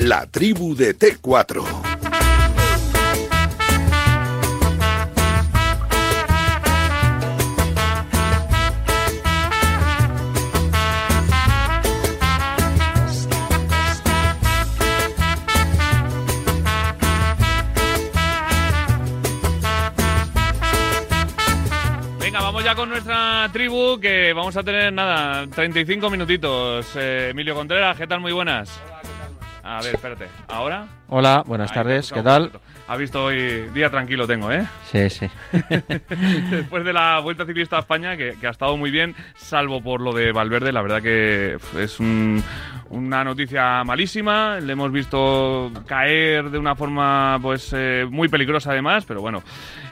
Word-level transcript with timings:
La 0.00 0.26
tribu 0.26 0.74
de 0.74 0.96
T4. 0.98 1.62
con 22.76 22.88
nuestra 22.88 23.50
tribu 23.52 23.98
que 24.00 24.32
vamos 24.32 24.56
a 24.56 24.62
tener 24.62 24.92
nada, 24.92 25.46
35 25.48 26.08
minutitos. 26.08 26.86
Eh, 26.94 27.30
Emilio 27.30 27.54
Contreras, 27.54 27.96
¿qué 27.96 28.06
tal? 28.06 28.20
Muy 28.20 28.32
buenas. 28.32 28.70
A 29.62 29.80
ver, 29.82 29.94
espérate. 29.94 30.26
¿Ahora? 30.48 30.86
Hola, 31.08 31.42
buenas 31.46 31.72
tardes, 31.72 32.12
¿qué 32.12 32.22
tal? 32.22 32.50
Ha 32.88 32.96
visto 32.96 33.24
hoy 33.24 33.68
día 33.72 33.90
tranquilo 33.90 34.26
tengo, 34.26 34.50
¿eh? 34.50 34.66
Sí, 34.90 35.08
sí. 35.10 35.28
Después 36.50 36.84
de 36.84 36.92
la 36.92 37.20
Vuelta 37.20 37.46
Ciclista 37.46 37.76
a 37.76 37.80
España, 37.80 38.16
que, 38.16 38.34
ha 38.42 38.50
estado 38.50 38.76
muy 38.76 38.90
bien, 38.90 39.14
salvo 39.36 39.82
por 39.82 40.00
lo 40.00 40.12
de 40.12 40.32
Valverde, 40.32 40.72
la 40.72 40.82
verdad 40.82 41.02
que 41.02 41.58
es 41.78 42.00
una 42.00 43.24
noticia 43.24 43.84
malísima. 43.84 44.58
Le 44.60 44.72
hemos 44.72 44.90
visto 44.90 45.70
caer 45.86 46.50
de 46.50 46.58
una 46.58 46.74
forma 46.74 47.38
pues 47.40 47.72
eh, 47.76 48.06
muy 48.10 48.28
peligrosa 48.28 48.72
además, 48.72 49.04
pero 49.06 49.20
bueno, 49.20 49.42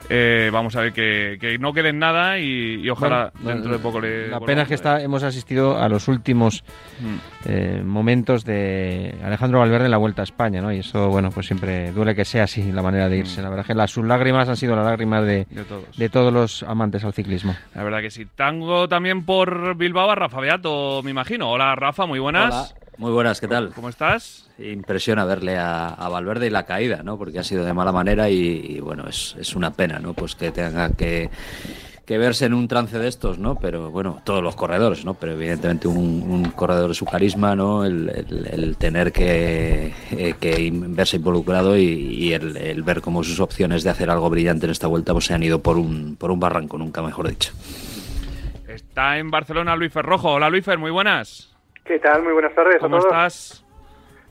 eh, 0.09 0.49
vamos 0.51 0.75
a 0.75 0.81
ver 0.81 0.91
que, 0.91 1.57
no 1.59 1.71
quede 1.71 1.89
en 1.89 1.99
nada 1.99 2.39
y, 2.39 2.89
ojalá 2.89 3.31
dentro 3.39 3.71
de 3.71 3.79
poco 3.79 4.01
le. 4.01 4.27
La 4.27 4.39
pena 4.39 4.63
es 4.63 4.67
que 4.67 4.73
está, 4.73 5.01
hemos 5.01 5.21
asistido 5.23 5.77
a 5.77 5.87
los 5.87 6.07
últimos 6.07 6.63
mm. 6.99 7.15
eh, 7.45 7.81
momentos 7.85 8.43
de 8.43 9.15
Alejandro 9.23 9.59
Valverde 9.59 9.85
en 9.85 9.91
la 9.91 9.97
Vuelta 9.97 10.21
a 10.21 10.23
España, 10.23 10.61
¿no? 10.61 10.73
Y 10.73 10.79
eso, 10.79 11.09
bueno, 11.09 11.29
pues 11.29 11.45
siempre 11.45 11.91
duele 11.91 12.15
que 12.15 12.25
sea 12.25 12.45
así 12.45 12.71
la 12.71 12.81
manera 12.81 13.07
de 13.07 13.17
irse. 13.17 13.41
Mm. 13.41 13.43
La 13.43 13.49
verdad 13.49 13.65
que 13.65 13.75
las, 13.75 13.91
sus 13.91 14.05
lágrimas 14.05 14.49
han 14.49 14.57
sido 14.57 14.75
las 14.75 14.85
lágrimas 14.85 15.25
de, 15.25 15.45
de, 15.95 16.09
todos. 16.09 16.33
los 16.33 16.63
amantes 16.63 17.03
al 17.03 17.13
ciclismo. 17.13 17.55
La 17.75 17.83
verdad 17.83 18.01
que 18.01 18.09
sí. 18.09 18.25
Tango 18.25 18.87
también 18.87 19.25
por 19.25 19.75
Bilbao 19.75 20.09
a 20.09 20.15
Rafa 20.15 20.39
Beato, 20.39 21.01
me 21.03 21.11
imagino. 21.11 21.51
Hola 21.51 21.75
Rafa, 21.75 22.07
muy 22.07 22.19
buenas. 22.19 22.75
Muy 22.99 23.13
buenas, 23.13 23.39
¿qué 23.39 23.47
tal? 23.47 23.71
¿Cómo 23.73 23.87
estás? 23.87 24.45
Impresiona 24.57 25.23
verle 25.23 25.57
a, 25.57 25.95
Valverde 26.11 26.47
y 26.47 26.49
la 26.49 26.65
caída, 26.65 27.01
¿no? 27.01 27.17
Porque 27.17 27.39
ha 27.39 27.45
sido 27.45 27.63
de 27.63 27.71
mala 27.73 27.93
manera 27.93 28.29
y, 28.29 28.81
bueno, 28.81 29.07
es, 29.07 29.55
una 29.55 29.71
pena, 29.71 29.99
¿no? 29.99 30.13
Pues 30.13 30.35
que 30.35 30.51
tenga 30.51 30.89
que, 30.89 31.29
verse 32.09 32.45
en 32.45 32.53
un 32.53 32.67
trance 32.67 32.99
de 32.99 33.07
estos, 33.07 33.39
¿no? 33.39 33.55
Pero 33.55 33.89
bueno, 33.89 34.21
todos 34.25 34.43
los 34.43 34.57
corredores, 34.57 35.05
¿no? 35.05 35.13
Pero 35.13 35.31
evidentemente 35.31 35.87
un, 35.87 36.51
corredor 36.57 36.89
de 36.89 36.93
su 36.93 37.05
carisma, 37.05 37.55
¿no? 37.55 37.85
El, 37.85 38.75
tener 38.77 39.13
que, 39.13 39.93
eh, 40.11 40.71
verse 40.73 41.15
involucrado 41.15 41.77
y, 41.77 42.33
el, 42.33 42.83
ver 42.83 42.99
cómo 42.99 43.23
sus 43.23 43.39
opciones 43.39 43.83
de 43.85 43.91
hacer 43.91 44.09
algo 44.09 44.29
brillante 44.29 44.65
en 44.65 44.73
esta 44.73 44.87
vuelta 44.87 45.13
pues 45.13 45.23
se 45.23 45.33
han 45.33 45.41
ido 45.41 45.63
por 45.63 45.77
un, 45.77 46.17
por 46.17 46.31
un 46.31 46.41
barranco, 46.41 46.77
nunca 46.77 47.01
mejor 47.01 47.29
dicho. 47.29 47.53
Está 48.67 49.17
en 49.19 49.31
Barcelona 49.31 49.77
Luis 49.77 49.93
Ferrojo. 49.93 50.33
Hola 50.33 50.49
Luis 50.49 50.65
Fer, 50.65 50.77
muy 50.77 50.91
buenas. 50.91 51.48
¿Qué 51.89 51.97
tal? 51.97 52.21
Muy 52.21 52.33
buenas 52.33 52.53
tardes 52.53 52.77
¿Cómo 52.79 52.97
a 52.97 52.99
todos. 52.99 53.11
estás? 53.11 53.65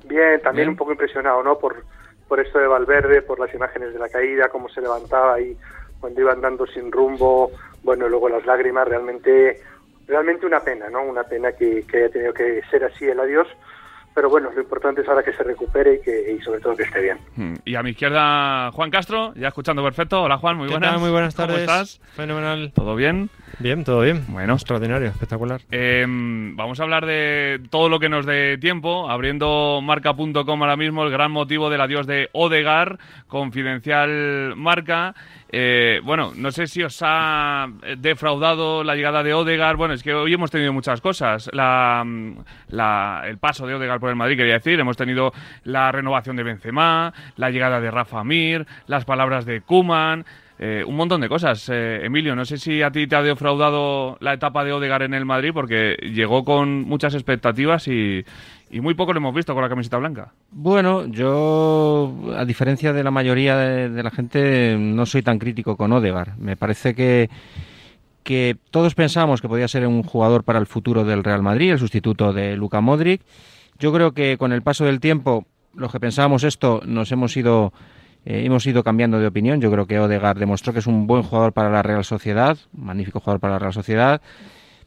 Bien, 0.05 0.41
también 0.41 0.69
un 0.69 0.77
poco 0.77 0.93
impresionado, 0.93 1.43
¿no? 1.43 1.59
Por, 1.59 1.83
por 2.29 2.39
esto 2.39 2.61
de 2.61 2.69
Valverde, 2.69 3.21
por 3.21 3.41
las 3.41 3.53
imágenes 3.53 3.93
de 3.93 3.99
la 3.99 4.09
caída, 4.09 4.49
cómo 4.49 4.69
se 4.69 4.81
levantaba 4.81 5.35
ahí 5.35 5.57
cuando 5.99 6.21
iba 6.21 6.31
andando 6.31 6.69
sin 6.69 6.93
rumbo, 6.93 7.51
bueno, 7.83 8.09
luego 8.09 8.29
las 8.29 8.47
lágrimas, 8.47 8.87
realmente, 8.87 9.61
realmente 10.07 10.47
una 10.47 10.61
pena, 10.61 10.89
¿no? 10.89 11.03
Una 11.03 11.25
pena 11.25 11.51
que, 11.51 11.85
que 11.85 11.97
haya 11.97 12.11
tenido 12.11 12.33
que 12.33 12.63
ser 12.71 12.85
así 12.85 13.07
el 13.07 13.19
adiós, 13.19 13.49
pero 14.15 14.31
bueno, 14.31 14.53
lo 14.55 14.61
importante 14.61 15.01
es 15.01 15.09
ahora 15.09 15.25
que 15.25 15.33
se 15.33 15.43
recupere 15.43 15.95
y 15.95 16.01
que 16.01 16.33
y 16.35 16.41
sobre 16.43 16.61
todo 16.61 16.77
que 16.77 16.85
esté 16.85 17.01
bien. 17.01 17.19
Hmm. 17.35 17.55
Y 17.65 17.75
a 17.75 17.83
mi 17.83 17.91
izquierda, 17.91 18.71
Juan 18.71 18.91
Castro, 18.93 19.33
ya 19.35 19.49
escuchando 19.49 19.83
perfecto. 19.83 20.23
Hola 20.23 20.39
Juan, 20.39 20.57
muy 20.57 20.69
buenas. 20.69 21.01
Muy 21.01 21.11
buenas 21.11 21.35
tardes. 21.35 21.67
¿Cómo 21.67 21.81
estás? 21.81 22.01
Fenomenal. 22.15 22.73
¿Todo 22.73 22.95
bien? 22.95 23.31
Bien, 23.59 23.85
todo 23.85 24.01
bien. 24.03 24.25
Bueno. 24.29 24.55
Extraordinario, 24.55 25.09
espectacular. 25.09 25.61
Em, 25.71 26.57
vamos 26.57 26.79
a 26.81 26.85
hablar 26.85 27.07
de 27.07 27.61
todo 27.71 27.89
lo 27.89 27.99
que 27.99 28.09
nos 28.09 28.27
dé 28.27 28.59
tiempo, 28.59 29.11
abriendo 29.11 29.81
marca.com 29.83 30.63
ahora 30.63 30.77
mismo, 30.77 31.05
el 31.05 31.11
gran 31.11 31.33
motivo 31.33 31.71
del 31.71 31.81
adiós 31.81 32.07
de 32.07 32.29
Odegar, 32.33 32.99
confidencial 33.27 34.55
marca. 34.57 35.15
Eh, 35.51 36.01
bueno, 36.05 36.33
no 36.37 36.51
sé 36.51 36.67
si 36.67 36.83
os 36.83 36.99
ha 37.03 37.67
defraudado 37.97 38.85
la 38.85 38.95
llegada 38.95 39.23
de 39.23 39.35
Odegar. 39.35 39.77
Bueno, 39.77 39.95
es 39.95 40.03
que 40.03 40.15
hoy 40.15 40.35
hemos 40.35 40.51
tenido 40.51 40.73
muchas 40.73 41.01
cosas. 41.01 41.51
La, 41.53 42.05
el 43.27 43.39
paso 43.39 43.67
de 43.67 43.75
Odegar 43.75 43.99
por 44.01 44.11
el 44.11 44.17
Madrid, 44.17 44.37
quería 44.37 44.55
decir. 44.55 44.79
Hemos 44.79 44.97
tenido 44.97 45.33
la 45.65 45.91
renovación 45.91 46.37
de 46.37 46.43
Benzema, 46.43 47.13
la 47.37 47.51
llegada 47.51 47.81
de 47.81 47.91
Rafa 47.91 48.23
Mir, 48.25 48.67
las 48.87 49.05
palabras 49.05 49.47
de 49.47 49.63
Kuman. 49.63 50.25
Eh, 50.59 50.83
un 50.85 50.97
montón 50.97 51.21
de 51.21 51.29
cosas. 51.29 51.69
Eh, 51.69 52.01
Emilio, 52.05 52.35
no 52.35 52.45
sé 52.45 52.59
si 52.59 52.83
a 52.83 52.91
ti 52.91 53.07
te 53.07 53.15
ha 53.15 53.23
defraudado 53.23 54.17
la 54.21 54.35
etapa 54.35 54.65
de 54.65 54.73
Odegar 54.73 55.03
en 55.03 55.15
el 55.15 55.25
Madrid 55.25 55.51
porque 55.55 55.97
llegó 56.13 56.45
con 56.45 56.83
muchas 56.83 57.15
expectativas 57.15 57.87
y, 57.87 58.25
muy 58.73 58.95
poco 58.95 59.13
lo 59.13 59.19
hemos 59.19 59.35
visto 59.35 59.55
con 59.55 59.63
la 59.63 59.69
camiseta 59.69 59.99
blanca. 59.99 60.33
Bueno, 60.51 61.07
yo, 61.07 62.13
a 62.37 62.45
diferencia 62.45 62.93
de 62.93 63.05
la 63.05 63.13
mayoría 63.13 63.57
de, 63.57 64.03
la 64.03 64.11
gente, 64.11 64.77
no 64.77 65.07
soy 65.07 65.23
tan 65.23 65.39
crítico 65.39 65.77
con 65.77 65.93
Odegar. 65.93 66.37
Me 66.39 66.57
parece 66.57 66.93
que, 66.95 67.31
que 68.25 68.57
todos 68.71 68.97
pensábamos 68.97 69.41
que 69.41 69.49
podía 69.49 69.69
ser 69.69 69.87
un 69.87 70.03
jugador 70.03 70.43
para 70.43 70.59
el 70.59 70.67
futuro 70.67 71.05
del 71.05 71.23
Real 71.23 71.43
Madrid, 71.43 71.71
el 71.71 71.79
sustituto 71.79 72.33
de 72.33 72.57
Luka 72.57 72.81
Modric. 72.81 73.23
Yo 73.79 73.93
creo 73.93 74.11
que 74.11 74.37
con 74.39 74.53
el 74.53 74.63
paso 74.63 74.85
del 74.85 74.99
tiempo, 74.99 75.47
los 75.73 75.93
que 75.93 76.01
pensábamos 76.01 76.43
esto, 76.43 76.83
nos 76.85 77.13
hemos 77.13 77.37
ido 77.37 77.73
eh, 78.25 78.45
hemos 78.45 78.67
ido 78.67 78.83
cambiando 78.83 79.19
de 79.19 79.27
opinión. 79.27 79.61
Yo 79.61 79.71
creo 79.71 79.87
que 79.87 79.99
Odegaard 79.99 80.39
demostró 80.39 80.73
que 80.73 80.81
es 80.81 80.87
un 80.87 81.07
buen 81.07 81.23
jugador 81.23 81.53
para 81.53 81.71
la 81.71 81.83
Real 81.83 82.05
Sociedad, 82.05 82.59
un 82.77 82.87
magnífico 82.87 83.21
jugador 83.21 83.41
para 83.41 83.55
la 83.55 83.59
Real 83.59 83.73
Sociedad. 83.73 84.21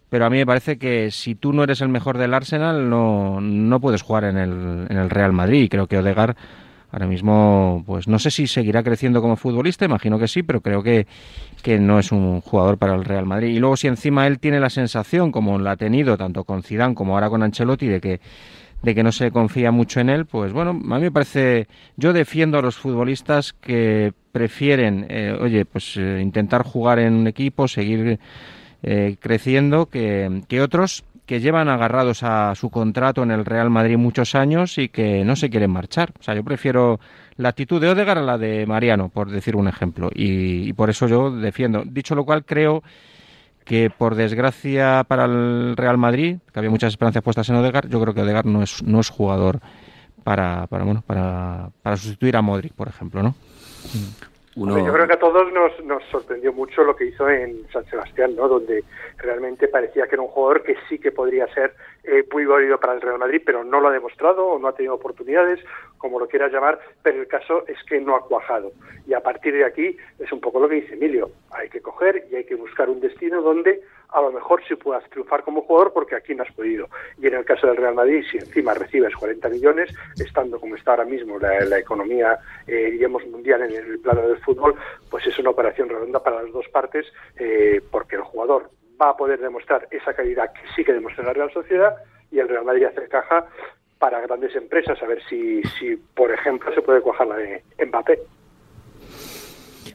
Pero 0.09 0.25
a 0.25 0.29
mí 0.29 0.37
me 0.37 0.45
parece 0.45 0.77
que 0.77 1.09
si 1.09 1.35
tú 1.35 1.53
no 1.53 1.63
eres 1.63 1.79
el 1.81 1.87
mejor 1.87 2.17
del 2.17 2.33
Arsenal, 2.33 2.89
no, 2.89 3.39
no 3.39 3.79
puedes 3.79 4.01
jugar 4.01 4.25
en 4.25 4.37
el, 4.37 4.87
en 4.89 4.97
el 4.97 5.09
Real 5.09 5.31
Madrid. 5.31 5.63
Y 5.63 5.69
creo 5.69 5.87
que 5.87 5.97
Odegaard 5.97 6.35
ahora 6.91 7.07
mismo, 7.07 7.83
pues 7.85 8.07
no 8.07 8.19
sé 8.19 8.31
si 8.31 8.47
seguirá 8.47 8.83
creciendo 8.83 9.21
como 9.21 9.37
futbolista, 9.37 9.85
imagino 9.85 10.19
que 10.19 10.27
sí, 10.27 10.43
pero 10.43 10.61
creo 10.61 10.83
que, 10.83 11.07
que 11.63 11.79
no 11.79 11.99
es 11.99 12.11
un 12.11 12.41
jugador 12.41 12.77
para 12.77 12.95
el 12.95 13.05
Real 13.05 13.25
Madrid. 13.25 13.55
Y 13.55 13.59
luego 13.59 13.77
si 13.77 13.87
encima 13.87 14.27
él 14.27 14.39
tiene 14.39 14.59
la 14.59 14.69
sensación, 14.69 15.31
como 15.31 15.57
la 15.59 15.71
ha 15.71 15.77
tenido 15.77 16.17
tanto 16.17 16.43
con 16.43 16.63
Zidane 16.63 16.93
como 16.93 17.13
ahora 17.13 17.29
con 17.29 17.43
Ancelotti, 17.43 17.87
de 17.87 18.01
que 18.01 18.21
de 18.81 18.95
que 18.95 19.03
no 19.03 19.11
se 19.11 19.31
confía 19.31 19.71
mucho 19.71 19.99
en 19.99 20.09
él, 20.09 20.25
pues 20.25 20.53
bueno, 20.53 20.71
a 20.71 20.73
mí 20.73 21.01
me 21.01 21.11
parece, 21.11 21.67
yo 21.97 22.13
defiendo 22.13 22.57
a 22.57 22.61
los 22.61 22.77
futbolistas 22.77 23.53
que 23.53 24.13
prefieren, 24.31 25.05
eh, 25.09 25.37
oye, 25.39 25.65
pues 25.65 25.97
eh, 25.97 26.19
intentar 26.21 26.63
jugar 26.63 26.99
en 26.99 27.13
un 27.13 27.27
equipo, 27.27 27.67
seguir 27.67 28.19
eh, 28.83 29.15
creciendo, 29.19 29.87
que, 29.87 30.41
que 30.47 30.61
otros 30.61 31.03
que 31.25 31.39
llevan 31.39 31.69
agarrados 31.69 32.23
a 32.23 32.53
su 32.55 32.69
contrato 32.69 33.23
en 33.23 33.31
el 33.31 33.45
Real 33.45 33.69
Madrid 33.69 33.97
muchos 33.97 34.35
años 34.35 34.77
y 34.77 34.89
que 34.89 35.23
no 35.23 35.35
se 35.35 35.49
quieren 35.49 35.71
marchar. 35.71 36.11
O 36.19 36.23
sea, 36.23 36.35
yo 36.35 36.43
prefiero 36.43 36.99
la 37.37 37.49
actitud 37.49 37.79
de 37.79 37.89
Odegar 37.89 38.17
a 38.17 38.21
la 38.21 38.37
de 38.37 38.65
Mariano, 38.65 39.07
por 39.07 39.29
decir 39.29 39.55
un 39.55 39.67
ejemplo, 39.67 40.09
y, 40.13 40.67
y 40.67 40.73
por 40.73 40.89
eso 40.89 41.07
yo 41.07 41.31
defiendo. 41.31 41.83
Dicho 41.85 42.15
lo 42.15 42.25
cual, 42.25 42.43
creo 42.43 42.83
que 43.65 43.89
por 43.89 44.15
desgracia 44.15 45.03
para 45.07 45.25
el 45.25 45.75
Real 45.77 45.97
Madrid, 45.97 46.37
que 46.51 46.59
había 46.59 46.71
muchas 46.71 46.93
esperanzas 46.93 47.23
puestas 47.23 47.49
en 47.49 47.55
Odegaard, 47.55 47.89
yo 47.89 48.01
creo 48.01 48.13
que 48.13 48.21
Odegaard 48.21 48.45
no 48.45 48.63
es, 48.63 48.83
no 48.83 48.99
es 48.99 49.09
jugador 49.09 49.59
para, 50.23 50.67
para, 50.67 50.83
bueno, 50.83 51.03
para, 51.05 51.69
para 51.81 51.97
sustituir 51.97 52.35
a 52.35 52.41
Modric, 52.41 52.73
por 52.73 52.87
ejemplo, 52.87 53.23
¿no? 53.23 53.35
Yo 54.53 54.93
creo 54.93 55.07
que 55.07 55.13
a 55.13 55.19
todos 55.19 55.51
nos, 55.53 55.83
nos 55.85 56.03
sorprendió 56.11 56.51
mucho 56.51 56.83
lo 56.83 56.93
que 56.93 57.05
hizo 57.05 57.29
en 57.29 57.65
San 57.71 57.85
Sebastián, 57.85 58.35
¿no? 58.35 58.49
Donde 58.49 58.83
realmente 59.17 59.69
parecía 59.69 60.07
que 60.07 60.15
era 60.15 60.23
un 60.23 60.27
jugador 60.27 60.63
que 60.63 60.75
sí 60.89 60.99
que 60.99 61.13
podría 61.13 61.47
ser 61.53 61.73
eh, 62.03 62.25
muy 62.33 62.45
válido 62.45 62.77
para 62.77 62.93
el 62.93 63.01
Real 63.01 63.17
Madrid, 63.17 63.41
pero 63.45 63.63
no 63.63 63.79
lo 63.79 63.87
ha 63.87 63.91
demostrado 63.91 64.45
o 64.45 64.59
no 64.59 64.67
ha 64.67 64.75
tenido 64.75 64.95
oportunidades, 64.95 65.61
como 65.97 66.19
lo 66.19 66.27
quieras 66.27 66.51
llamar, 66.51 66.79
pero 67.01 67.21
el 67.21 67.27
caso 67.27 67.63
es 67.67 67.77
que 67.87 68.01
no 68.01 68.13
ha 68.13 68.25
cuajado. 68.27 68.73
Y 69.07 69.13
a 69.13 69.21
partir 69.21 69.53
de 69.53 69.63
aquí 69.63 69.95
es 70.19 70.31
un 70.33 70.41
poco 70.41 70.59
lo 70.59 70.67
que 70.67 70.81
dice 70.81 70.95
Emilio, 70.95 71.31
hay 71.51 71.69
que 71.69 71.81
coger 71.81 72.27
y 72.29 72.35
hay 72.35 72.43
que 72.43 72.55
buscar 72.55 72.89
un 72.89 72.99
destino 72.99 73.41
donde 73.41 73.81
a 74.11 74.21
lo 74.21 74.31
mejor 74.31 74.61
sí 74.67 74.75
puedas 74.75 75.03
triunfar 75.09 75.43
como 75.43 75.61
jugador 75.61 75.93
porque 75.93 76.15
aquí 76.15 76.35
no 76.35 76.43
has 76.43 76.51
podido. 76.51 76.87
Y 77.17 77.27
en 77.27 77.35
el 77.35 77.45
caso 77.45 77.67
del 77.67 77.77
Real 77.77 77.95
Madrid, 77.95 78.23
si 78.29 78.37
encima 78.37 78.73
recibes 78.73 79.15
40 79.15 79.49
millones, 79.49 79.93
estando 80.17 80.59
como 80.59 80.75
está 80.75 80.91
ahora 80.91 81.05
mismo 81.05 81.39
la, 81.39 81.79
economía, 81.79 82.37
eh, 82.67 82.91
digamos, 82.91 83.25
mundial 83.27 83.61
en 83.63 83.71
el 83.71 83.99
plano 83.99 84.27
del 84.27 84.37
fútbol, 84.37 84.75
pues 85.09 85.25
es 85.25 85.37
una 85.39 85.49
operación 85.49 85.89
redonda 85.89 86.21
para 86.21 86.43
las 86.43 86.51
dos 86.51 86.67
partes 86.69 87.05
eh, 87.37 87.81
porque 87.89 88.17
el 88.17 88.21
jugador 88.21 88.69
va 89.01 89.09
a 89.09 89.17
poder 89.17 89.39
demostrar 89.39 89.87
esa 89.91 90.13
calidad 90.13 90.51
que 90.53 90.61
sí 90.75 90.83
que 90.83 90.93
demuestra 90.93 91.23
la 91.23 91.33
Real 91.33 91.51
Sociedad 91.51 91.95
y 92.31 92.39
el 92.39 92.49
Real 92.49 92.65
Madrid 92.65 92.85
hace 92.85 93.07
caja 93.07 93.47
para 93.97 94.19
grandes 94.21 94.55
empresas, 94.55 95.01
a 95.01 95.05
ver 95.05 95.21
si, 95.29 95.61
si 95.79 95.95
por 95.95 96.31
ejemplo, 96.31 96.73
se 96.73 96.81
puede 96.81 97.01
cuajar 97.01 97.27
la 97.27 97.37
de 97.37 97.63
Mbappé. 97.85 98.19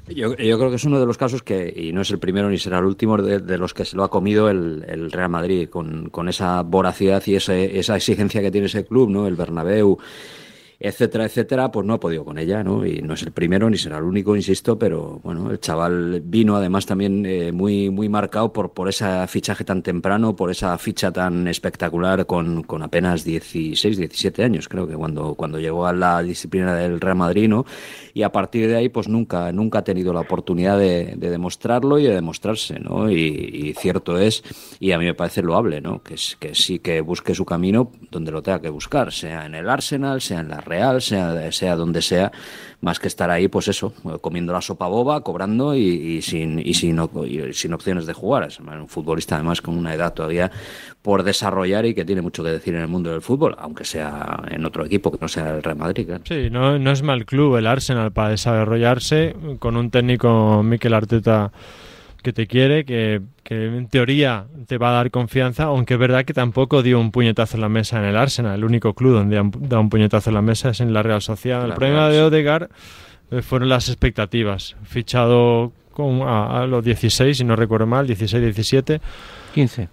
Yo, 0.09 0.37
yo, 0.37 0.59
creo 0.59 0.71
que 0.71 0.77
es 0.77 0.85
uno 0.85 1.01
de 1.01 1.07
los 1.07 1.19
casos 1.19 1.43
que, 1.43 1.73
y 1.77 1.93
no 1.93 2.03
es 2.03 2.11
el 2.11 2.21
primero 2.21 2.49
ni 2.49 2.59
será 2.59 2.79
el 2.79 2.85
último, 2.85 3.17
de, 3.17 3.59
los 3.59 3.75
que 3.75 3.85
se 3.85 3.97
lo 3.97 4.05
ha 4.05 4.11
comido 4.11 4.49
el, 4.49 4.85
el 4.87 5.11
Real 5.11 5.31
Madrid, 5.31 5.69
con, 5.69 6.11
con, 6.11 6.29
esa 6.29 6.63
voracidad 6.63 7.23
y 7.27 7.35
esa 7.35 7.97
exigencia 7.97 8.41
que 8.41 8.53
tiene 8.53 8.69
ese 8.69 8.85
club, 8.85 9.11
¿no? 9.11 9.27
El 9.27 9.35
Bernabéu 9.35 9.99
etcétera, 10.79 11.25
etcétera, 11.25 11.71
pues 11.71 11.87
no 11.87 11.95
ha 11.95 12.01
podido 12.01 12.25
con 12.25 12.39
ella, 12.39 12.63
¿no? 12.63 12.85
Y 12.85 13.01
no 13.01 13.15
es 13.15 13.23
el 13.23 13.33
primero 13.33 13.71
ni 13.71 13.79
será 13.79 13.99
el 13.99 14.05
único, 14.05 14.37
insisto, 14.37 14.79
pero 14.79 15.21
bueno, 15.23 15.51
el 15.51 15.59
chaval 15.59 16.21
vino 16.23 16.57
además 16.57 16.85
también 16.87 17.25
eh, 17.25 17.53
muy, 17.53 17.91
muy 17.91 18.09
marcado 18.09 18.53
por, 18.53 18.73
por 18.73 18.89
ese 18.89 19.27
fichaje 19.27 19.65
tan 19.65 19.83
temprano, 19.83 20.37
por 20.37 20.51
esa 20.51 20.77
ficha 20.79 21.11
tan 21.13 21.49
espectacular 21.49 22.27
con, 22.27 22.63
con 22.63 22.83
apenas 22.83 23.25
16, 23.25 23.97
17 23.97 24.45
años, 24.45 24.69
creo 24.69 24.87
que 24.87 24.95
cuando, 24.95 25.35
cuando 25.35 25.59
llegó 25.59 25.87
a 25.87 25.93
la 25.93 26.23
disciplina 26.23 26.75
del 26.75 27.01
Real 27.01 27.17
Madrid, 27.17 27.49
¿no? 27.49 27.65
Y 28.13 28.23
a 28.23 28.33
partir 28.33 28.69
de 28.69 28.77
ahí, 28.77 28.89
pues 28.89 29.09
nunca, 29.09 29.53
nunca 29.53 29.81
ha 29.81 29.85
tenido 29.85 30.13
la 30.13 30.21
oportunidad 30.21 30.79
de, 30.79 31.17
demostrarlo 31.17 31.99
y 31.99 32.05
de 32.05 32.15
demostrarse, 32.15 32.79
¿no? 32.79 33.11
Y, 33.11 33.75
cierto 33.79 34.19
es, 34.19 34.43
y 34.81 34.93
a 34.93 34.99
mí 34.99 35.05
me 35.05 35.15
parece 35.15 35.43
loable, 35.43 35.81
¿no? 35.81 36.03
Que, 36.03 36.17
que 36.39 36.55
sí 36.55 36.79
que 36.79 37.01
busque 37.01 37.35
su 37.35 37.45
camino 37.45 37.93
donde 38.11 38.31
lo 38.31 38.43
tenga 38.43 38.61
que 38.61 38.71
buscar, 38.71 39.13
sea 39.13 39.47
en 39.47 39.55
el 39.55 39.69
Arsenal, 39.69 40.21
sea 40.21 40.41
en 40.41 40.49
la 40.49 40.61
Real, 40.67 41.01
sea, 41.01 41.51
sea 41.53 41.77
donde 41.77 42.03
sea, 42.03 42.31
más 42.81 42.99
que 42.99 43.09
estar 43.09 43.31
ahí, 43.31 43.49
pues 43.49 43.69
eso, 43.69 43.93
comiendo 44.21 44.53
la 44.53 44.61
sopa 44.61 44.87
boba, 44.87 45.23
cobrando 45.23 45.75
y, 45.75 46.21
sin, 46.23 46.59
y 46.59 46.75
sin, 46.75 46.99
sin 47.53 47.73
opciones 47.73 48.07
de 48.07 48.13
jugar. 48.13 48.45
Es 48.45 48.61
un 48.61 48.89
futbolista 48.89 49.37
además 49.37 49.63
con 49.63 49.77
una 49.79 49.95
edad 49.95 50.13
todavía 50.13 50.51
por 51.03 51.23
desarrollar 51.23 51.87
y 51.87 51.95
que 51.95 52.05
tiene 52.05 52.23
mucho 52.23 52.43
que 52.45 52.51
decir 52.51 52.75
en 52.75 52.83
el 52.83 52.89
mundo 52.89 53.11
del 53.11 53.23
fútbol, 53.23 53.57
aunque 53.59 53.85
sea 53.85 54.43
en 54.49 54.65
otro 54.65 54.85
equipo 54.85 55.11
que 55.11 55.19
no 55.21 55.29
sea 55.29 55.57
el 55.57 55.63
Real 55.63 55.77
Madrid. 55.77 56.09
Sí, 56.25 56.49
no, 56.51 56.79
no 56.79 56.91
es 56.91 57.03
mal 57.03 57.25
club 57.25 57.57
el 57.57 57.67
Arsenal 57.67 58.13
para 58.13 58.31
desarrollarse 58.31 59.35
con 59.59 59.77
un 59.77 59.91
técnico 59.91 60.63
Mikel 60.63 60.95
Arteta 60.95 61.53
que 62.27 62.33
te 62.33 62.49
quiere, 62.49 62.85
que, 62.85 63.23
en 63.51 63.87
teoría 63.87 64.47
te 64.67 64.79
va 64.79 64.89
a 64.89 64.93
dar 64.95 65.13
confianza, 65.13 65.63
aunque 65.67 65.95
es 65.95 66.01
verdad 66.01 66.25
que 66.25 66.35
tampoco 66.35 66.83
dio 66.83 66.99
un 66.99 67.13
puñetazo 67.13 67.57
en 67.57 67.61
la 67.61 67.69
mesa 67.69 68.01
en 68.01 68.05
el 68.07 68.17
Arsenal. 68.17 68.59
El 68.59 68.65
único 68.65 68.95
club 68.95 69.13
donde 69.13 69.37
da 69.61 69.79
un 69.79 69.89
puñetazo 69.89 70.31
en 70.31 70.35
la 70.35 70.43
mesa 70.43 70.71
es 70.71 70.81
en 70.81 70.93
la 70.93 71.05
Real 71.05 71.23
Sociedad. 71.23 71.65
el 71.65 71.75
problema 71.75 72.09
de 72.09 72.23
Odegaard 72.23 72.69
eh, 73.31 73.43
fueron 73.43 73.69
las 73.69 73.89
expectativas. 73.89 74.75
Fichado 74.83 75.71
con, 75.93 76.23
a, 76.23 76.67
los 76.67 76.85
16, 76.85 77.39
si 77.39 77.45
no 77.45 77.55
recuerdo 77.55 77.87
mal, 77.87 78.09
16, 78.09 78.43
17. 78.43 79.01
15. 79.55 79.89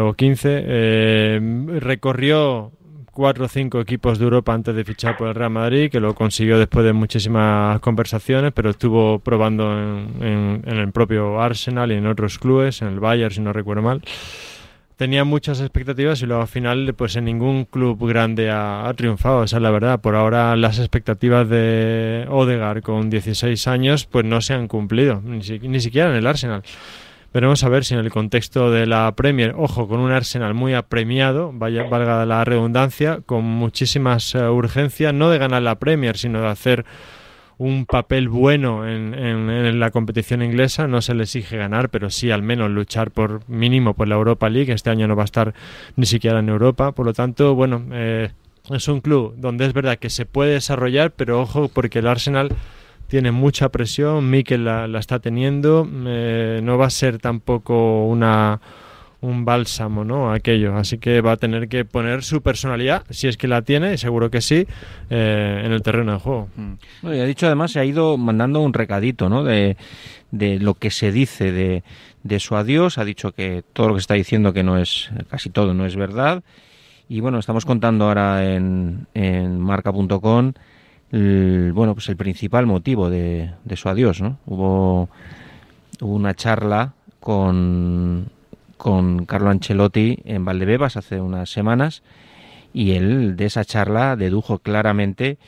o 0.00 0.14
15. 0.14 0.64
Eh, 0.66 1.40
recorrió 1.80 2.72
cuatro 3.14 3.46
o 3.46 3.48
cinco 3.48 3.80
equipos 3.80 4.18
de 4.18 4.24
Europa 4.24 4.52
antes 4.52 4.74
de 4.74 4.84
fichar 4.84 5.16
por 5.16 5.28
el 5.28 5.34
Real 5.34 5.50
Madrid, 5.50 5.90
que 5.90 6.00
lo 6.00 6.14
consiguió 6.14 6.58
después 6.58 6.84
de 6.84 6.92
muchísimas 6.92 7.80
conversaciones, 7.80 8.52
pero 8.52 8.70
estuvo 8.70 9.20
probando 9.20 9.72
en, 9.72 10.62
el 10.66 10.92
propio 10.92 11.40
Arsenal 11.40 11.92
y 11.92 11.94
en 11.94 12.06
otros 12.06 12.38
clubes, 12.38 12.82
en 12.82 12.88
el 12.88 13.00
Bayern, 13.00 13.30
si 13.30 13.40
no 13.40 13.52
recuerdo 13.52 13.82
mal. 13.82 14.02
Tenía 14.96 15.24
muchas 15.24 15.60
expectativas 15.60 16.22
y 16.22 16.26
luego 16.26 16.42
al 16.42 16.48
final 16.48 16.94
pues 16.94 17.16
en 17.16 17.24
ningún 17.24 17.64
club 17.64 18.06
grande 18.06 18.50
ha, 18.50 18.92
triunfado, 18.96 19.44
esa 19.44 19.56
es 19.56 19.62
la 19.62 19.70
verdad. 19.70 20.00
Por 20.00 20.14
ahora 20.14 20.54
las 20.56 20.78
expectativas 20.78 21.48
de 21.48 22.26
Odegaard 22.28 22.82
con 22.82 23.10
16 23.10 23.66
años 23.66 24.06
pues 24.06 24.24
no 24.24 24.40
se 24.40 24.54
han 24.54 24.68
cumplido, 24.68 25.20
ni, 25.24 25.38
ni 25.38 25.80
siquiera 25.80 26.10
en 26.10 26.16
el 26.16 26.26
Arsenal. 26.26 26.62
Veremos 27.34 27.64
a 27.64 27.68
ver 27.68 27.84
si 27.84 27.94
en 27.94 28.00
el 28.00 28.12
contexto 28.12 28.70
de 28.70 28.86
la 28.86 29.12
Premier, 29.16 29.56
ojo, 29.58 29.88
con 29.88 29.98
un 29.98 30.12
Arsenal 30.12 30.54
muy 30.54 30.72
apremiado, 30.72 31.50
vaya, 31.52 31.82
valga 31.82 32.24
la 32.24 32.44
redundancia, 32.44 33.22
con 33.26 33.44
muchísimas 33.44 34.36
uh, 34.36 34.52
urgencias, 34.52 35.12
no 35.12 35.28
de 35.30 35.38
ganar 35.38 35.62
la 35.62 35.80
Premier, 35.80 36.16
sino 36.16 36.40
de 36.40 36.46
hacer 36.46 36.84
un 37.58 37.86
papel 37.86 38.28
bueno 38.28 38.86
en, 38.86 39.14
en, 39.14 39.80
la 39.80 39.90
competición 39.90 40.42
inglesa. 40.42 40.86
No 40.86 41.02
se 41.02 41.12
le 41.14 41.24
exige 41.24 41.56
ganar, 41.56 41.88
pero 41.88 42.08
sí 42.08 42.30
al 42.30 42.42
menos 42.42 42.70
luchar 42.70 43.10
por 43.10 43.40
mínimo 43.48 43.94
por 43.94 44.06
la 44.06 44.14
Europa 44.14 44.48
League. 44.48 44.72
Este 44.72 44.90
año 44.90 45.08
no 45.08 45.16
va 45.16 45.22
a 45.22 45.24
estar 45.24 45.54
ni 45.96 46.06
siquiera 46.06 46.38
en 46.38 46.48
Europa. 46.48 46.92
Por 46.92 47.04
lo 47.04 47.14
tanto, 47.14 47.56
bueno, 47.56 47.84
eh, 47.90 48.30
es 48.70 48.86
un 48.86 49.00
club 49.00 49.34
donde 49.38 49.66
es 49.66 49.72
verdad 49.72 49.98
que 49.98 50.08
se 50.08 50.24
puede 50.24 50.52
desarrollar, 50.52 51.10
pero 51.10 51.40
ojo 51.40 51.66
porque 51.66 51.98
el 51.98 52.06
Arsenal 52.06 52.54
tiene 53.08 53.32
mucha 53.32 53.68
presión, 53.68 54.30
Mikel 54.30 54.64
la, 54.64 54.98
está 54.98 55.18
teniendo, 55.18 55.88
eh, 56.06 56.60
no 56.62 56.78
va 56.78 56.86
a 56.86 56.90
ser 56.90 57.18
tampoco 57.18 58.06
una 58.06 58.60
un 59.24 59.44
bálsamo, 59.46 60.04
¿no? 60.04 60.30
Aquello, 60.30 60.76
así 60.76 60.98
que 60.98 61.22
va 61.22 61.32
a 61.32 61.36
tener 61.38 61.68
que 61.68 61.86
poner 61.86 62.22
su 62.22 62.42
personalidad, 62.42 63.04
si 63.08 63.26
es 63.26 63.38
que 63.38 63.48
la 63.48 63.62
tiene, 63.62 63.96
seguro 63.96 64.30
que 64.30 64.42
sí, 64.42 64.66
eh, 65.08 65.62
en 65.64 65.72
el 65.72 65.80
terreno 65.82 66.12
de 66.12 66.18
juego. 66.18 66.48
Mm. 66.56 67.06
ha 67.06 67.24
dicho 67.24 67.46
además, 67.46 67.72
se 67.72 67.80
ha 67.80 67.84
ido 67.86 68.18
mandando 68.18 68.60
un 68.60 68.74
recadito, 68.74 69.30
¿no? 69.30 69.42
De, 69.42 69.76
de 70.30 70.58
lo 70.58 70.74
que 70.74 70.90
se 70.90 71.10
dice 71.10 71.52
de, 71.52 71.84
de 72.22 72.38
su 72.38 72.54
adiós, 72.54 72.98
ha 72.98 73.04
dicho 73.04 73.32
que 73.32 73.64
todo 73.72 73.88
lo 73.88 73.94
que 73.94 74.00
está 74.00 74.14
diciendo 74.14 74.52
que 74.52 74.62
no 74.62 74.78
es, 74.78 75.10
casi 75.30 75.48
todo 75.48 75.72
no 75.72 75.86
es 75.86 75.96
verdad, 75.96 76.42
y 77.08 77.20
bueno, 77.20 77.38
estamos 77.38 77.64
contando 77.64 78.06
ahora 78.06 78.54
en, 78.54 79.06
en 79.14 79.58
marca.com 79.58 80.52
el, 81.14 81.72
bueno, 81.72 81.94
pues 81.94 82.08
el 82.08 82.16
principal 82.16 82.66
motivo 82.66 83.08
de, 83.08 83.50
su 83.76 83.88
adiós, 83.88 84.20
¿no? 84.20 84.38
Hubo, 84.46 85.08
una 86.00 86.34
charla 86.34 86.92
con, 87.20 88.26
con 88.76 89.24
Carlo 89.24 89.50
Ancelotti 89.50 90.18
en 90.24 90.44
Valdebebas 90.44 90.96
hace 90.96 91.20
unas 91.20 91.50
semanas 91.50 92.02
y 92.72 92.92
él 92.92 93.36
de 93.36 93.46
esa 93.46 93.64
charla 93.64 94.16
dedujo 94.16 94.58
claramente 94.58 95.38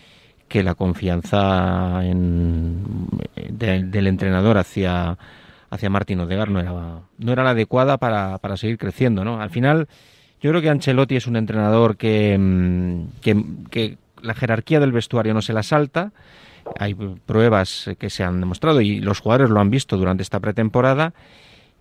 que 0.46 0.62
la 0.62 0.76
confianza 0.76 2.06
en, 2.06 3.08
del 3.50 4.06
entrenador 4.06 4.58
hacia, 4.58 5.19
hacia 5.69 5.90
Martín 5.90 6.20
Odegar 6.20 6.48
no 6.48 6.60
era, 6.60 7.00
no 7.19 7.32
era 7.32 7.42
la 7.42 7.50
adecuada 7.50 7.98
para, 7.98 8.38
para 8.38 8.56
seguir 8.56 8.78
creciendo, 8.78 9.24
¿no? 9.24 9.40
Al 9.42 9.50
final, 9.50 9.88
yo 10.40 10.50
creo 10.50 10.62
que 10.62 10.70
Ancelotti 10.70 11.16
es 11.16 11.26
un 11.26 11.34
entrenador 11.34 11.96
que, 11.96 12.38
mm, 12.38 13.20
que, 13.20 13.44
que 13.69 13.98
la 14.22 14.34
jerarquía 14.34 14.80
del 14.80 14.92
vestuario 14.92 15.34
no 15.34 15.42
se 15.42 15.52
la 15.52 15.62
salta. 15.62 16.12
Hay 16.78 16.94
pruebas 16.94 17.90
que 17.98 18.10
se 18.10 18.24
han 18.24 18.40
demostrado 18.40 18.80
y 18.80 19.00
los 19.00 19.20
jugadores 19.20 19.50
lo 19.50 19.60
han 19.60 19.70
visto 19.70 19.96
durante 19.96 20.22
esta 20.22 20.40
pretemporada 20.40 21.14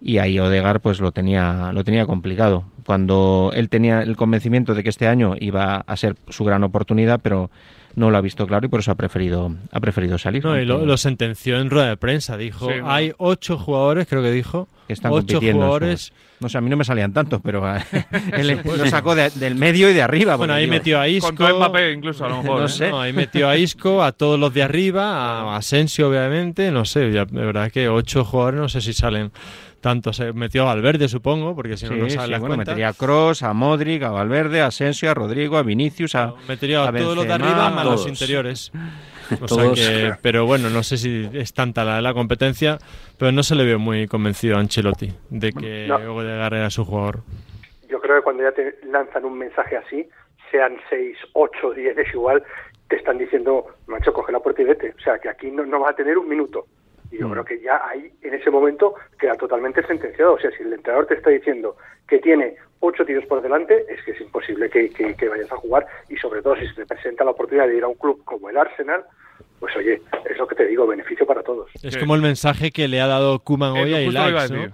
y 0.01 0.17
ahí 0.17 0.37
Odegar 0.39 0.81
pues 0.81 0.99
lo 0.99 1.11
tenía 1.11 1.71
lo 1.73 1.83
tenía 1.83 2.05
complicado. 2.05 2.65
Cuando 2.85 3.51
él 3.55 3.69
tenía 3.69 4.01
el 4.01 4.15
convencimiento 4.15 4.75
de 4.75 4.83
que 4.83 4.89
este 4.89 5.07
año 5.07 5.33
iba 5.39 5.77
a 5.77 5.97
ser 5.97 6.15
su 6.29 6.43
gran 6.43 6.63
oportunidad 6.63 7.19
pero 7.21 7.49
no 7.95 8.11
lo 8.11 8.17
ha 8.17 8.21
visto 8.21 8.45
claro 8.45 8.65
y 8.65 8.69
por 8.69 8.81
eso 8.81 8.91
ha 8.91 8.95
preferido 8.95 9.55
ha 9.71 9.79
preferido 9.79 10.17
salir 10.17 10.43
no, 10.43 10.59
y 10.59 10.65
lo, 10.65 10.97
sentenció 10.97 11.59
en 11.59 11.69
rueda 11.69 11.87
de 11.87 11.97
prensa 11.97 12.35
dijo 12.35 12.67
hay 12.83 13.13
ocho 13.17 13.57
jugadores 13.57 14.05
creo 14.05 14.21
que 14.21 14.31
dijo 14.31 14.67
que 14.87 14.93
están 14.93 15.13
ocho 15.13 15.39
jugadores 15.39 16.11
no 16.39 16.49
sé, 16.49 16.57
a 16.57 16.61
mí 16.61 16.69
no 16.69 16.77
me 16.77 16.83
salían 16.83 17.13
tantos, 17.13 17.41
pero 17.43 17.75
eh, 17.75 17.81
él 18.33 18.61
lo 18.63 18.85
sacó 18.87 19.15
del 19.15 19.55
medio 19.55 19.89
y 19.89 19.93
de 19.93 20.01
arriba. 20.01 20.35
Bueno, 20.35 20.53
ahí 20.53 20.67
metió 20.67 20.99
a 20.99 21.07
Isco. 21.07 21.27
Con 21.27 21.37
todo 21.37 21.57
Mbappé 21.57 21.93
incluso, 21.93 22.25
a 22.25 22.29
lo 22.29 22.41
mejor. 22.41 22.59
No 22.59 22.65
¿eh? 22.65 22.69
sé. 22.69 22.91
ahí 22.93 23.13
metió 23.13 23.47
a 23.47 23.57
Isco, 23.57 24.03
a 24.03 24.11
todos 24.11 24.39
los 24.39 24.53
de 24.53 24.63
arriba, 24.63 25.53
a 25.53 25.57
Asensio, 25.57 26.09
obviamente. 26.09 26.71
No 26.71 26.85
sé, 26.85 27.11
de 27.11 27.25
verdad 27.25 27.71
que 27.71 27.87
ocho 27.87 28.25
jugadores, 28.25 28.59
no 28.59 28.69
sé 28.69 28.81
si 28.81 28.93
salen 28.93 29.31
tantos. 29.79 30.17
Se 30.17 30.33
metió 30.33 30.63
a 30.63 30.65
Valverde, 30.65 31.07
supongo, 31.07 31.55
porque 31.55 31.77
si 31.77 31.85
no, 31.85 31.95
no 31.95 32.09
sale 32.09 32.35
sí, 32.35 32.39
bueno, 32.39 32.57
Metería 32.57 32.89
a 32.89 32.93
Kroos, 32.93 33.43
a 33.43 33.53
Modric, 33.53 34.03
a 34.03 34.09
Valverde, 34.09 34.61
a 34.61 34.67
Asensio, 34.67 35.11
a 35.11 35.13
Rodrigo, 35.13 35.57
a 35.57 35.63
Vinicius, 35.63 36.15
a. 36.15 36.33
metería 36.47 36.83
a, 36.83 36.91
todos 36.91 37.15
los 37.15 37.27
de 37.27 37.33
arriba, 37.33 37.67
a 37.67 37.83
los 37.83 38.07
interiores. 38.07 38.71
pero 40.21 40.45
bueno, 40.45 40.69
no 40.69 40.83
sé 40.83 40.97
si 40.97 41.29
es 41.33 41.53
tanta 41.53 41.83
la, 41.83 42.01
la 42.01 42.13
competencia, 42.13 42.77
pero 43.17 43.31
no 43.31 43.43
se 43.43 43.55
le 43.55 43.65
vio 43.65 43.79
muy 43.79 44.07
convencido 44.07 44.57
a 44.57 44.59
Ancelotti 44.59 45.11
de 45.29 45.51
que 45.51 45.87
no. 45.87 45.95
Odegaard 46.15 46.53
era 46.53 46.69
su 46.69 46.85
jugador. 46.85 47.19
Yo 47.89 47.99
creo 47.99 48.17
que 48.17 48.21
cuando 48.23 48.43
ya 48.43 48.51
te 48.51 48.79
lanzan 48.85 49.25
un 49.25 49.37
mensaje 49.37 49.77
así, 49.77 50.07
sean 50.51 50.77
6, 50.89 51.17
8, 51.33 51.71
10, 51.71 51.97
es 51.97 52.13
igual, 52.13 52.43
te 52.89 52.97
están 52.97 53.17
diciendo, 53.17 53.65
macho, 53.87 54.13
coge 54.13 54.31
la 54.31 54.39
puerta 54.39 54.61
y 54.61 54.65
vete. 54.65 54.93
O 54.97 55.01
sea, 55.01 55.19
que 55.19 55.29
aquí 55.29 55.51
no, 55.51 55.65
no 55.65 55.79
vas 55.79 55.91
a 55.91 55.95
tener 55.95 56.17
un 56.17 56.27
minuto. 56.27 56.65
Y 57.15 57.19
yo 57.19 57.27
mm. 57.27 57.31
creo 57.31 57.45
que 57.45 57.61
ya 57.61 57.81
ahí, 57.87 58.11
en 58.21 58.33
ese 58.33 58.51
momento, 58.51 58.95
queda 59.17 59.35
totalmente 59.35 59.85
sentenciado. 59.87 60.33
O 60.33 60.39
sea, 60.39 60.51
si 60.51 60.63
el 60.63 60.73
entrenador 60.73 61.07
te 61.07 61.15
está 61.15 61.29
diciendo 61.29 61.77
que 62.07 62.19
tiene 62.19 62.55
ocho 62.81 63.05
tiros 63.05 63.25
por 63.25 63.41
delante, 63.41 63.85
es 63.89 64.03
que 64.03 64.11
es 64.11 64.21
imposible 64.21 64.69
que, 64.69 64.89
que, 64.89 65.29
vayas 65.29 65.51
a 65.51 65.55
jugar. 65.55 65.87
Y 66.09 66.17
sobre 66.17 66.41
todo, 66.41 66.55
si 66.57 66.67
se 66.67 66.73
te 66.73 66.85
presenta 66.85 67.23
la 67.23 67.31
oportunidad 67.31 67.67
de 67.67 67.77
ir 67.77 67.83
a 67.83 67.87
un 67.87 67.95
club 67.95 68.21
como 68.25 68.49
el 68.49 68.57
Arsenal, 68.57 69.03
pues 69.59 69.75
oye, 69.77 70.01
es 70.29 70.37
lo 70.37 70.45
que 70.45 70.55
te 70.55 70.65
digo, 70.67 70.85
beneficio 70.85 71.25
para 71.25 71.41
todos. 71.41 71.71
Es 71.81 71.97
como 71.97 72.15
el 72.15 72.21
mensaje 72.21 72.71
que 72.71 72.87
le 72.87 72.99
ha 72.99 73.07
dado 73.07 73.39
Kuman 73.39 73.71
hoy 73.71 73.93
a 73.93 74.01
Ilaix, 74.01 74.51
¿no? 74.51 74.67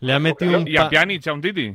Le 0.00 0.12
ha 0.12 0.20
metido 0.20 0.58
un 0.58 0.68
y 0.68 0.76
a 0.76 0.88
Pjanic, 0.88 1.26
a 1.26 1.32
un 1.32 1.40
Titi. 1.40 1.74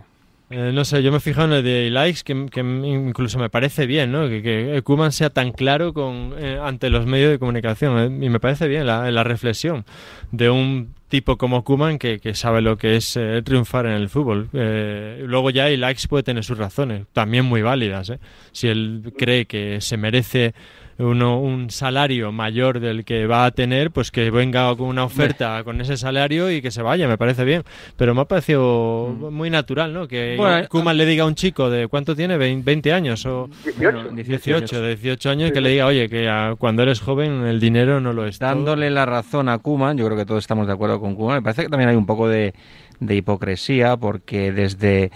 Eh, 0.56 0.72
no 0.72 0.86
sé, 0.86 1.02
yo 1.02 1.10
me 1.10 1.18
he 1.18 1.20
fijado 1.20 1.48
en 1.48 1.54
el 1.54 1.64
de 1.64 1.90
likes 1.90 2.22
que, 2.24 2.46
que, 2.46 2.60
incluso 2.60 3.40
me 3.40 3.50
parece 3.50 3.88
bien, 3.88 4.12
¿no? 4.12 4.30
Que, 4.30 4.44
que 4.44 4.82
Kuman 4.84 5.12
sea 5.12 5.32
tan 5.32 5.52
claro 5.52 5.94
con, 5.94 6.36
eh, 6.38 6.60
ante 6.62 6.92
los 6.92 7.08
medios 7.08 7.32
de 7.32 7.40
comunicación. 7.40 7.98
Eh, 7.98 8.26
y 8.28 8.30
me 8.30 8.40
parece 8.40 8.68
bien 8.68 8.86
la, 8.86 9.10
la, 9.10 9.24
reflexión 9.24 9.84
de 10.32 10.52
un 10.52 10.94
tipo 11.08 11.40
como 11.40 11.64
Kuman 11.64 11.98
que, 11.98 12.20
que 12.20 12.36
sabe 12.36 12.62
lo 12.62 12.78
que 12.78 12.98
es 12.98 13.20
triunfar 13.44 13.88
en 13.88 13.94
el 13.94 14.10
fútbol. 14.10 14.50
luego 14.52 15.50
ya 15.50 15.70
likes 15.70 16.08
puede 16.08 16.24
tener 16.24 16.44
sus 16.44 16.58
razones, 16.58 17.08
también 17.14 17.46
muy 17.46 17.64
válidas. 17.64 18.14
Si 18.52 18.68
él 18.68 19.12
cree 19.18 19.46
que 19.46 19.82
se 19.82 19.98
merece 19.98 20.54
uno, 20.98 21.40
un 21.40 21.70
salario 21.70 22.32
mayor 22.32 22.80
del 22.80 23.06
que 23.06 23.26
va 23.28 23.46
a 23.46 23.52
tener, 23.52 23.92
pues 23.92 24.12
que 24.12 24.30
venga 24.32 24.76
con 24.76 24.88
una 24.88 25.04
oferta 25.04 25.64
con 25.64 25.82
ese 25.82 25.98
salario 25.98 26.52
y 26.52 26.62
que 26.62 26.72
se 26.72 26.82
vaya, 26.82 27.08
me 27.08 27.18
parece 27.18 27.44
bien. 27.44 27.64
Pero 27.98 28.14
me 28.14 28.22
ha 28.22 28.26
parecido 28.26 29.16
mm. 29.18 29.34
muy 29.34 29.50
natural, 29.50 29.94
¿no? 29.94 30.08
Que 30.08 30.36
bueno, 30.38 30.68
Kuman 30.70 30.98
le 30.98 31.06
diga 31.06 31.24
a 31.24 31.28
un 31.28 31.36
chico 31.36 31.70
de 31.70 31.88
cuánto 31.88 32.16
tiene, 32.16 32.38
20 32.38 32.94
años 32.94 33.26
o 33.26 33.50
18, 33.66 34.12
18, 34.12 34.88
18 34.88 35.30
años, 35.30 35.52
que 35.52 35.62
le 35.62 35.70
diga, 35.70 35.86
oye, 35.86 36.10
que 36.10 36.56
cuando 36.58 36.84
eres 36.84 37.00
joven 37.00 37.46
el 37.46 37.60
dinero 37.60 38.00
no 38.00 38.14
lo 38.14 38.26
es. 38.26 38.40
Dándole 38.40 38.90
la 38.90 39.06
razón 39.06 39.50
a 39.50 39.58
Kuman, 39.58 39.98
yo 39.98 40.06
creo 40.06 40.18
que 40.18 40.26
todos 40.26 40.44
estamos 40.44 40.68
de 40.68 40.74
acuerdo 40.74 41.00
con 41.00 41.16
Kuman, 41.16 41.38
me 41.38 41.42
parece 41.42 41.64
que 41.64 41.70
también 41.70 41.90
hay 41.90 41.96
un 41.96 42.06
poco 42.06 42.28
de, 42.28 42.54
de 43.00 43.16
hipocresía 43.16 43.98
porque 43.98 44.52
desde 44.52 45.12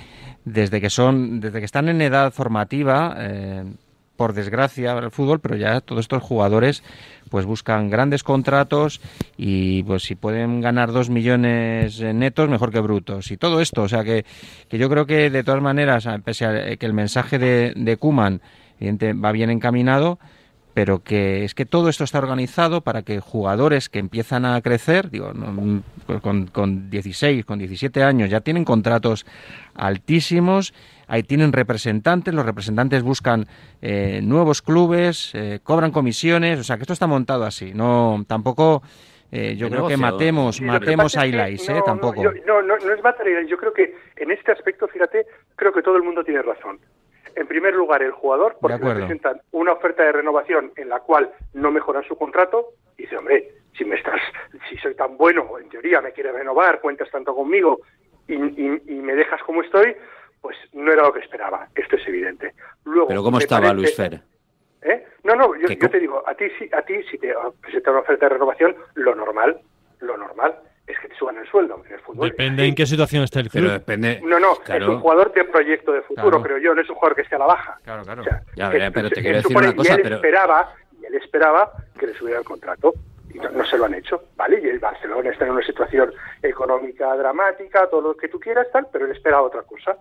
desde 0.45 0.79
que 0.79 0.89
son 0.89 1.41
desde 1.41 1.59
que 1.59 1.65
están 1.65 1.89
en 1.89 2.01
edad 2.01 2.31
formativa 2.31 3.15
eh, 3.17 3.65
por 4.17 4.33
desgracia 4.33 4.97
el 4.97 5.11
fútbol, 5.11 5.39
pero 5.39 5.55
ya 5.55 5.79
todos 5.79 6.01
estos 6.01 6.21
jugadores 6.23 6.83
pues 7.29 7.45
buscan 7.45 7.89
grandes 7.89 8.23
contratos 8.23 8.99
y 9.37 9.83
pues 9.83 10.03
si 10.03 10.15
pueden 10.15 10.59
ganar 10.61 10.91
dos 10.91 11.09
millones 11.09 12.01
netos 12.01 12.49
mejor 12.49 12.71
que 12.71 12.79
brutos. 12.79 13.31
Y 13.31 13.37
todo 13.37 13.61
esto, 13.61 13.83
o 13.83 13.87
sea 13.87 14.03
que, 14.03 14.25
que 14.67 14.77
yo 14.77 14.89
creo 14.89 15.05
que 15.05 15.29
de 15.29 15.43
todas 15.43 15.61
maneras, 15.61 16.07
pese 16.25 16.45
a 16.45 16.75
que 16.75 16.85
el 16.85 16.93
mensaje 16.93 17.37
de, 17.39 17.73
de 17.75 17.97
Kuman 17.97 18.41
va 18.81 19.31
bien 19.31 19.49
encaminado, 19.49 20.19
pero 20.73 20.99
que 20.99 21.43
es 21.43 21.55
que 21.55 21.65
todo 21.65 21.89
esto 21.89 22.03
está 22.03 22.19
organizado 22.19 22.81
para 22.81 23.01
que 23.01 23.19
jugadores 23.19 23.89
que 23.89 23.97
empiezan 23.97 24.45
a 24.45 24.61
crecer, 24.61 25.09
digo, 25.09 25.33
con, 26.21 26.45
con 26.45 26.91
16, 26.91 27.45
con 27.45 27.57
17 27.57 28.03
años, 28.03 28.29
ya 28.29 28.41
tienen 28.41 28.63
contratos 28.63 29.25
altísimos, 29.73 30.75
ahí 31.07 31.23
tienen 31.23 31.53
representantes, 31.53 32.33
los 32.33 32.45
representantes 32.45 33.03
buscan 33.03 33.45
eh, 33.81 34.21
nuevos 34.23 34.61
clubes, 34.61 35.31
eh, 35.33 35.59
cobran 35.63 35.91
comisiones, 35.91 36.59
o 36.59 36.63
sea 36.63 36.77
que 36.77 36.83
esto 36.83 36.93
está 36.93 37.07
montado 37.07 37.45
así, 37.45 37.73
no 37.73 38.23
tampoco... 38.27 38.81
Eh, 39.29 39.57
yo 39.57 39.69
creo 39.69 39.89
que 39.89 39.97
matemos, 39.97 40.61
matemos 40.61 41.17
a 41.17 41.27
Ilais, 41.27 41.67
¿eh? 41.67 41.81
Tampoco. 41.85 42.23
No, 42.23 42.61
no, 42.61 42.77
no, 42.77 42.93
es 42.93 43.03
matar 43.03 43.27
a 43.27 43.41
Yo 43.41 43.57
creo 43.57 43.73
que 43.73 43.93
en 44.15 44.31
este 44.31 44.53
aspecto, 44.53 44.87
fíjate, 44.87 45.25
creo 45.57 45.73
que 45.73 45.81
todo 45.81 45.97
el 45.97 46.03
mundo 46.03 46.23
tiene 46.23 46.41
razón 46.41 46.79
en 47.37 47.45
primer 47.45 47.75
lugar 47.75 48.01
el 48.01 48.11
jugador, 48.11 48.57
porque 48.59 48.79
le 48.79 48.95
presentan 48.95 49.39
una 49.51 49.73
oferta 49.73 50.01
de 50.03 50.11
renovación 50.11 50.71
en 50.75 50.89
la 50.89 51.01
cual 51.01 51.31
no 51.53 51.69
mejoran 51.69 52.03
su 52.03 52.17
contrato, 52.17 52.69
y 52.97 53.03
dice, 53.03 53.15
hombre, 53.15 53.51
si 53.77 53.85
me 53.85 53.95
estás, 53.95 54.19
si 54.69 54.77
soy 54.77 54.95
tan 54.95 55.17
bueno, 55.17 55.47
en 55.59 55.69
teoría 55.69 56.01
me 56.01 56.13
quieres 56.13 56.33
renovar, 56.33 56.81
cuentas 56.81 57.11
tanto 57.11 57.35
conmigo 57.35 57.81
y, 58.27 58.37
me 58.37 59.13
dejas 59.13 59.41
como 59.43 59.61
estoy, 59.61 59.95
pues 60.41 60.57
no 60.73 60.91
era 60.91 61.03
lo 61.03 61.13
que 61.13 61.19
esperaba. 61.19 61.67
Esto 61.75 61.95
es 61.95 62.07
evidente. 62.07 62.53
Luego, 62.85 63.07
Pero 63.07 63.23
¿cómo 63.23 63.39
estaba 63.39 63.73
Luis 63.73 63.95
Fer? 63.95 64.21
¿Eh? 64.81 65.05
No, 65.23 65.35
no, 65.35 65.55
yo, 65.55 65.67
te 65.89 65.99
digo, 65.99 66.23
a 66.25 66.33
ti, 66.35 66.45
a 66.71 66.81
ti 66.83 66.93
si 67.09 67.17
te 67.17 67.33
presentan 67.61 67.93
una 67.93 68.01
oferta 68.01 68.27
de 68.27 68.33
renovación, 68.33 68.75
lo 68.95 69.15
normal, 69.15 69.59
lo 69.99 70.15
normal 70.17 70.55
es 70.85 70.97
que 70.99 71.09
te 71.09 71.15
suban 71.15 71.37
el 71.37 71.47
sueldo 71.47 71.83
en 71.85 71.93
el 71.93 71.99
fútbol. 71.99 72.29
Depende 72.29 72.65
en 72.65 72.73
qué 72.73 72.85
situación 72.85 73.23
está 73.23 73.41
el 73.41 73.49
club. 73.49 73.71
depende... 73.71 74.21
No, 74.23 74.39
no, 74.39 74.53
es 74.53 74.87
un 74.87 75.01
jugador 75.01 75.33
de 75.33 75.43
proyecto 75.43 75.91
de 75.91 76.01
futuro, 76.01 76.41
creo 76.41 76.57
yo, 76.59 76.73
no 76.73 76.81
es 76.81 76.89
un 76.89 76.95
jugador 76.95 77.15
que 77.15 77.23
esté 77.23 77.35
a 77.35 77.39
la 77.39 77.45
baja. 77.45 77.77
Claro, 77.83 78.03
claro. 78.03 78.23
ya, 78.55 78.91
pero 78.93 79.09
te 79.09 79.21
quiero 79.21 79.37
decir 79.37 79.57
una 79.57 79.75
cosa, 79.75 79.91
y 79.91 79.95
él 79.95 80.01
pero... 80.03 80.15
Esperaba, 80.15 80.73
y 81.01 81.05
él 81.05 81.15
esperaba 81.15 81.71
que 81.99 82.07
le 82.07 82.13
subiera 82.13 82.39
el 82.39 82.45
contrato, 82.45 82.93
y 83.33 83.39
no, 83.39 83.65
se 83.65 83.77
lo 83.77 83.85
han 83.85 83.93
hecho, 83.93 84.23
¿vale? 84.35 84.59
Y 84.61 84.67
el 84.67 84.79
Barcelona 84.79 85.29
está 85.29 85.45
en 85.45 85.51
una 85.51 85.65
situación 85.65 86.13
económica 86.41 87.15
dramática, 87.15 87.89
todo 87.89 88.01
lo 88.01 88.17
que 88.17 88.29
tú 88.29 88.39
quieras, 88.39 88.67
tal, 88.71 88.87
pero 88.91 89.05
él 89.05 89.11
esperaba 89.11 89.43
otra 89.43 89.63
cosa, 89.63 89.97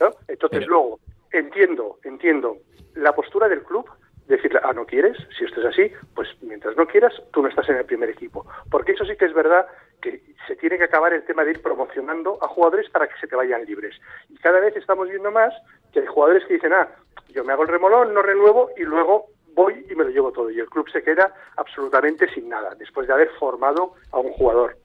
¿no? 0.00 0.10
Entonces, 0.26 0.66
luego, 0.66 1.00
entiendo, 1.32 1.98
entiendo 2.04 2.58
la 2.94 3.14
postura 3.14 3.48
del 3.48 3.62
club, 3.62 3.88
decirle, 4.28 4.60
ah, 4.62 4.72
no 4.72 4.84
quieres, 4.84 5.16
si 5.36 5.44
esto 5.44 5.60
es 5.60 5.66
así, 5.66 5.90
pues 6.14 6.28
mientras 6.42 6.76
no 6.76 6.86
quieras, 6.86 7.14
tú 7.32 7.42
no 7.42 7.48
estás 7.48 7.68
en 7.70 7.76
el 7.76 7.84
primer 7.84 8.10
equipo. 8.10 8.46
Porque 8.70 8.92
eso 8.92 9.04
sí 9.04 9.16
que 9.16 9.24
es 9.24 9.32
verdad 9.32 9.66
que 10.02 10.22
se 10.46 10.54
tiene 10.56 10.76
que 10.76 10.84
acabar 10.84 11.12
el 11.12 11.24
tema 11.24 11.44
de 11.44 11.52
ir 11.52 11.62
promocionando 11.62 12.38
a 12.42 12.48
jugadores 12.48 12.88
para 12.90 13.08
que 13.08 13.18
se 13.20 13.26
te 13.26 13.36
vayan 13.36 13.64
libres. 13.64 13.98
Y 14.28 14.36
cada 14.36 14.60
vez 14.60 14.76
estamos 14.76 15.08
viendo 15.08 15.30
más 15.30 15.54
que 15.92 16.00
hay 16.00 16.06
jugadores 16.06 16.44
que 16.44 16.54
dicen, 16.54 16.74
ah, 16.74 16.88
yo 17.28 17.42
me 17.42 17.52
hago 17.52 17.62
el 17.62 17.68
remolón, 17.68 18.12
no 18.12 18.22
renuevo 18.22 18.70
y 18.76 18.82
luego 18.82 19.26
voy 19.58 19.84
y 19.90 19.94
me 19.96 20.04
lo 20.04 20.10
llevo 20.10 20.30
todo. 20.30 20.50
Y 20.50 20.60
el 20.60 20.70
club 20.70 20.88
se 20.90 21.02
queda 21.02 21.34
absolutamente 21.56 22.32
sin 22.32 22.48
nada, 22.48 22.74
después 22.76 23.08
de 23.08 23.12
haber 23.12 23.30
formado 23.38 23.94
a 24.12 24.20
un 24.20 24.32
jugador. 24.32 24.76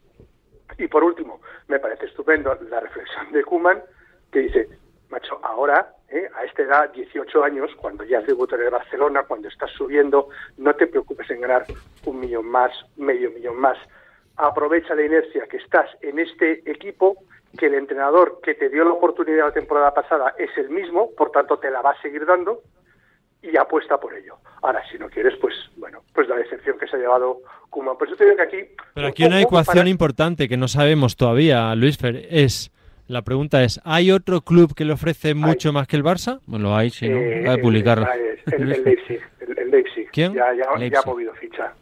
Y 0.77 0.87
por 0.87 1.03
último, 1.03 1.39
me 1.67 1.79
parece 1.79 2.07
estupendo 2.07 2.57
la 2.69 2.79
reflexión 2.79 3.31
de 3.31 3.43
Kuman, 3.43 3.83
que 4.31 4.39
dice, 4.39 4.67
macho, 5.09 5.39
ahora, 5.43 5.93
¿eh? 6.09 6.27
a 6.35 6.43
esta 6.43 6.63
edad, 6.63 6.91
18 6.91 7.43
años, 7.43 7.69
cuando 7.77 8.03
ya 8.03 8.17
has 8.17 8.25
debutado 8.25 8.63
en 8.63 8.71
Barcelona, 8.71 9.23
cuando 9.23 9.47
estás 9.47 9.69
subiendo, 9.71 10.29
no 10.57 10.73
te 10.73 10.87
preocupes 10.87 11.29
en 11.29 11.41
ganar 11.41 11.65
un 12.05 12.19
millón 12.19 12.47
más, 12.47 12.71
medio 12.97 13.29
millón 13.29 13.57
más 13.57 13.77
aprovecha 14.35 14.95
la 14.95 15.03
inercia 15.03 15.47
que 15.47 15.57
estás 15.57 15.89
en 16.01 16.17
este 16.17 16.69
equipo, 16.69 17.17
que 17.57 17.67
el 17.67 17.75
entrenador 17.75 18.39
que 18.41 18.55
te 18.55 18.69
dio 18.69 18.83
la 18.83 18.93
oportunidad 18.93 19.45
la 19.45 19.53
temporada 19.53 19.93
pasada 19.93 20.33
es 20.39 20.49
el 20.57 20.69
mismo, 20.69 21.11
por 21.15 21.29
tanto 21.29 21.59
te 21.59 21.69
la 21.69 21.81
va 21.81 21.91
a 21.91 22.01
seguir 22.01 22.25
dando 22.25 22.61
y 23.43 23.55
apuesta 23.57 23.99
por 23.99 24.15
ello. 24.15 24.37
Ahora, 24.61 24.81
si 24.91 24.97
no 24.97 25.09
quieres, 25.09 25.35
pues 25.39 25.53
bueno, 25.77 26.01
pues 26.13 26.27
la 26.27 26.35
decepción 26.37 26.79
que 26.79 26.87
se 26.87 26.95
ha 26.95 26.99
llevado 26.99 27.41
Kuma. 27.69 27.97
Por 27.97 28.07
eso 28.07 28.15
te 28.15 28.23
digo 28.23 28.37
que 28.37 28.43
aquí... 28.43 28.57
Pero 28.93 29.07
aquí 29.07 29.25
una 29.25 29.41
ecuación 29.41 29.87
importante 29.87 30.47
que 30.47 30.57
no 30.57 30.67
sabemos 30.67 31.15
todavía, 31.15 31.75
Luis 31.75 31.97
Fer, 31.97 32.27
es... 32.29 32.71
La 33.07 33.21
pregunta 33.21 33.63
es, 33.63 33.81
¿hay 33.83 34.11
otro 34.11 34.41
club 34.41 34.73
que 34.73 34.85
le 34.85 34.93
ofrece 34.93 35.35
mucho 35.35 35.73
más 35.73 35.87
que 35.87 35.97
el 35.97 36.03
Barça? 36.03 36.39
Bueno, 36.45 36.69
lo 36.69 36.75
hay, 36.75 36.89
sí, 36.89 37.09
¿no? 37.09 37.17
Eh, 37.17 37.49
a 37.49 37.57
publicarlo. 37.57 38.07
El, 38.49 38.69
Leipzig, 38.69 39.19
el, 39.41 39.69
Leipzig. 39.69 40.09
¿Quién? 40.11 40.33
Ya, 40.33 40.53
ya, 40.53 40.87
ya 40.87 40.99
ha 40.99 41.05
movido 41.05 41.33
ficha 41.33 41.73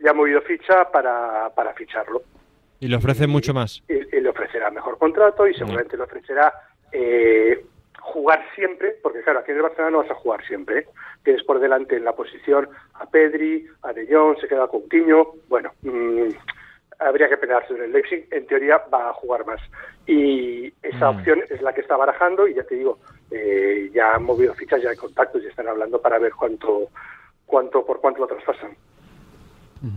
ya 0.00 0.10
ha 0.10 0.14
movido 0.14 0.40
ficha 0.42 0.90
para, 0.90 1.50
para 1.54 1.74
ficharlo. 1.74 2.22
¿Y 2.80 2.88
le 2.88 2.96
ofrece 2.96 3.26
mucho 3.26 3.52
más? 3.52 3.82
Y, 3.88 4.20
le 4.20 4.28
ofrecerá 4.28 4.70
mejor 4.70 4.98
contrato 4.98 5.46
y 5.46 5.54
seguramente 5.54 5.96
le 5.96 6.04
ofrecerá 6.04 6.52
eh, 6.92 7.64
jugar 8.12 8.44
siempre, 8.54 8.96
porque 9.02 9.22
claro, 9.22 9.40
aquí 9.40 9.50
en 9.50 9.58
el 9.58 9.62
Barcelona 9.62 9.90
no 9.90 9.98
vas 9.98 10.10
a 10.10 10.14
jugar 10.14 10.44
siempre. 10.46 10.80
¿eh? 10.80 10.86
Tienes 11.22 11.42
por 11.44 11.60
delante 11.60 11.96
en 11.96 12.04
la 12.04 12.12
posición 12.12 12.68
a 12.94 13.06
Pedri, 13.06 13.66
a 13.82 13.92
De 13.92 14.06
Jong, 14.10 14.38
se 14.40 14.48
queda 14.48 14.68
Coutinho. 14.68 15.34
Bueno, 15.48 15.72
mm, 15.82 16.28
habría 16.98 17.28
que 17.28 17.36
pelearse 17.36 17.74
en 17.74 17.84
el 17.84 17.92
Leipzig. 17.92 18.26
En 18.30 18.46
teoría 18.46 18.82
va 18.92 19.10
a 19.10 19.14
jugar 19.14 19.46
más. 19.46 19.60
Y 20.06 20.72
esa 20.82 21.10
mm. 21.10 21.16
opción 21.16 21.40
es 21.48 21.62
la 21.62 21.72
que 21.72 21.82
está 21.82 21.96
barajando 21.96 22.48
y 22.48 22.54
ya 22.54 22.64
te 22.64 22.76
digo, 22.76 22.98
eh, 23.30 23.90
ya 23.92 24.14
han 24.14 24.24
movido 24.24 24.54
fichas, 24.54 24.82
ya 24.82 24.90
hay 24.90 24.96
contactos 24.96 25.42
y 25.42 25.46
están 25.46 25.68
hablando 25.68 26.00
para 26.00 26.18
ver 26.18 26.32
cuánto, 26.32 26.88
cuánto 27.46 27.84
por 27.84 28.00
cuánto 28.00 28.20
lo 28.20 28.26
traspasan. 28.26 28.70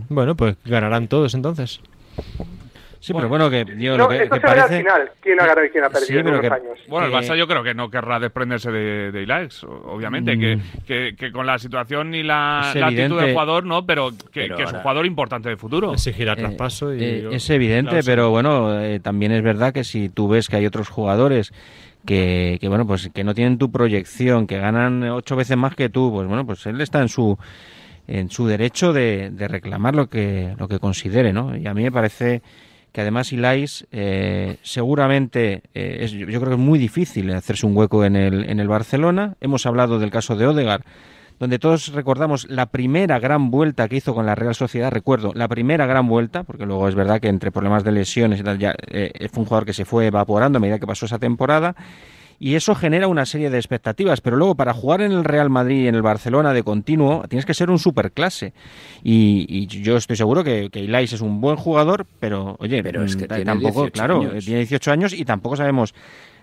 Bueno, 0.08 0.36
pues 0.36 0.56
ganarán 0.64 1.08
todos 1.08 1.34
entonces. 1.34 1.80
Sí, 3.02 3.12
pero 3.12 3.28
bueno, 3.28 3.50
que 3.50 3.66
yo 3.78 3.96
no, 3.96 4.04
lo 4.04 4.08
que, 4.10 4.22
esto 4.22 4.36
se 4.36 4.40
parece... 4.40 4.76
al 4.76 4.80
final, 4.80 5.10
quién 5.20 5.40
ha 5.40 5.46
ganado 5.46 5.66
y 5.66 5.70
quién 5.70 5.84
ha 5.84 5.90
perdido 5.90 6.20
en 6.20 6.28
unos 6.28 6.44
años. 6.44 6.78
Bueno, 6.86 7.08
el 7.08 7.12
Barça 7.12 7.36
yo 7.36 7.48
creo 7.48 7.64
que 7.64 7.74
no 7.74 7.90
querrá 7.90 8.20
desprenderse 8.20 8.70
de, 8.70 9.10
de 9.10 9.22
Ilaix, 9.24 9.64
obviamente, 9.64 10.38
que, 10.38 10.54
mm. 10.54 10.60
que, 10.86 11.16
que, 11.18 11.32
con 11.32 11.44
la 11.44 11.58
situación 11.58 12.14
y 12.14 12.22
la, 12.22 12.70
actitud 12.70 13.20
del 13.20 13.32
jugador, 13.32 13.64
no, 13.64 13.84
pero 13.84 14.10
que, 14.32 14.44
es 14.44 14.72
un 14.72 14.78
jugador 14.78 15.04
importante 15.04 15.48
de 15.48 15.56
futuro. 15.56 15.92
Exigirá 15.94 16.36
traspaso 16.36 16.94
y... 16.94 17.02
Eh, 17.02 17.28
es 17.32 17.50
evidente, 17.50 18.04
pero 18.06 18.30
bueno, 18.30 18.80
eh, 18.80 19.00
también 19.00 19.32
es 19.32 19.42
verdad 19.42 19.72
que 19.72 19.82
si 19.82 20.08
tú 20.08 20.28
ves 20.28 20.48
que 20.48 20.54
hay 20.54 20.66
otros 20.66 20.88
jugadores 20.88 21.52
que, 22.06 22.58
que, 22.60 22.68
bueno, 22.68 22.86
pues 22.86 23.10
que 23.12 23.24
no 23.24 23.34
tienen 23.34 23.58
tu 23.58 23.72
proyección, 23.72 24.46
que 24.46 24.58
ganan 24.58 25.02
ocho 25.10 25.34
veces 25.34 25.56
más 25.56 25.74
que 25.74 25.88
tú, 25.88 26.12
pues 26.12 26.28
bueno, 26.28 26.46
pues 26.46 26.66
él 26.66 26.80
está 26.80 27.00
en 27.00 27.08
su 27.08 27.36
en 28.06 28.30
su 28.30 28.46
derecho 28.46 28.92
de, 28.92 29.30
de, 29.30 29.48
reclamar 29.48 29.94
lo 29.94 30.08
que, 30.08 30.54
lo 30.58 30.68
que 30.68 30.78
considere, 30.78 31.32
¿no? 31.32 31.56
Y 31.56 31.66
a 31.66 31.74
mí 31.74 31.84
me 31.84 31.92
parece 31.92 32.42
que 32.92 33.00
además 33.00 33.32
Ilais 33.32 33.86
eh, 33.90 34.58
seguramente 34.62 35.62
eh, 35.74 35.98
es, 36.00 36.12
yo 36.12 36.26
creo 36.26 36.44
que 36.44 36.52
es 36.52 36.58
muy 36.58 36.78
difícil 36.78 37.32
hacerse 37.32 37.66
un 37.66 37.76
hueco 37.76 38.04
en 38.04 38.16
el, 38.16 38.48
en 38.48 38.60
el 38.60 38.68
Barcelona. 38.68 39.34
Hemos 39.40 39.64
hablado 39.64 39.98
del 39.98 40.10
caso 40.10 40.36
de 40.36 40.46
Odegar, 40.46 40.84
donde 41.38 41.58
todos 41.58 41.88
recordamos 41.88 42.48
la 42.50 42.66
primera 42.66 43.18
gran 43.18 43.50
vuelta 43.50 43.88
que 43.88 43.96
hizo 43.96 44.14
con 44.14 44.26
la 44.26 44.34
Real 44.34 44.54
Sociedad, 44.54 44.90
recuerdo, 44.90 45.32
la 45.34 45.48
primera 45.48 45.86
gran 45.86 46.06
vuelta, 46.06 46.44
porque 46.44 46.66
luego 46.66 46.86
es 46.86 46.94
verdad 46.94 47.20
que 47.20 47.28
entre 47.28 47.50
problemas 47.50 47.82
de 47.82 47.92
lesiones 47.92 48.40
y 48.40 48.42
tal, 48.42 48.58
ya 48.58 48.74
eh, 48.88 49.28
fue 49.32 49.40
un 49.40 49.46
jugador 49.46 49.64
que 49.64 49.72
se 49.72 49.86
fue 49.86 50.06
evaporando 50.06 50.58
a 50.58 50.60
medida 50.60 50.78
que 50.78 50.86
pasó 50.86 51.06
esa 51.06 51.18
temporada, 51.18 51.74
y 52.42 52.56
eso 52.56 52.74
genera 52.74 53.06
una 53.06 53.24
serie 53.24 53.50
de 53.50 53.56
expectativas, 53.56 54.20
pero 54.20 54.36
luego 54.36 54.56
para 54.56 54.74
jugar 54.74 55.00
en 55.00 55.12
el 55.12 55.22
Real 55.22 55.48
Madrid 55.48 55.84
y 55.84 55.86
en 55.86 55.94
el 55.94 56.02
Barcelona 56.02 56.52
de 56.52 56.64
continuo 56.64 57.22
tienes 57.28 57.46
que 57.46 57.54
ser 57.54 57.70
un 57.70 57.78
superclase 57.78 58.52
y, 59.04 59.46
y 59.48 59.68
yo 59.68 59.96
estoy 59.96 60.16
seguro 60.16 60.42
que, 60.42 60.68
que 60.68 60.80
Ilais 60.80 61.12
es 61.12 61.20
un 61.20 61.40
buen 61.40 61.54
jugador, 61.54 62.04
pero 62.18 62.56
oye, 62.58 62.82
pero 62.82 63.04
es 63.04 63.14
que 63.14 63.28
tampoco, 63.28 63.88
claro, 63.90 64.22
años. 64.22 64.44
tiene 64.44 64.58
18 64.58 64.90
años 64.90 65.12
y 65.12 65.24
tampoco 65.24 65.54
sabemos 65.54 65.94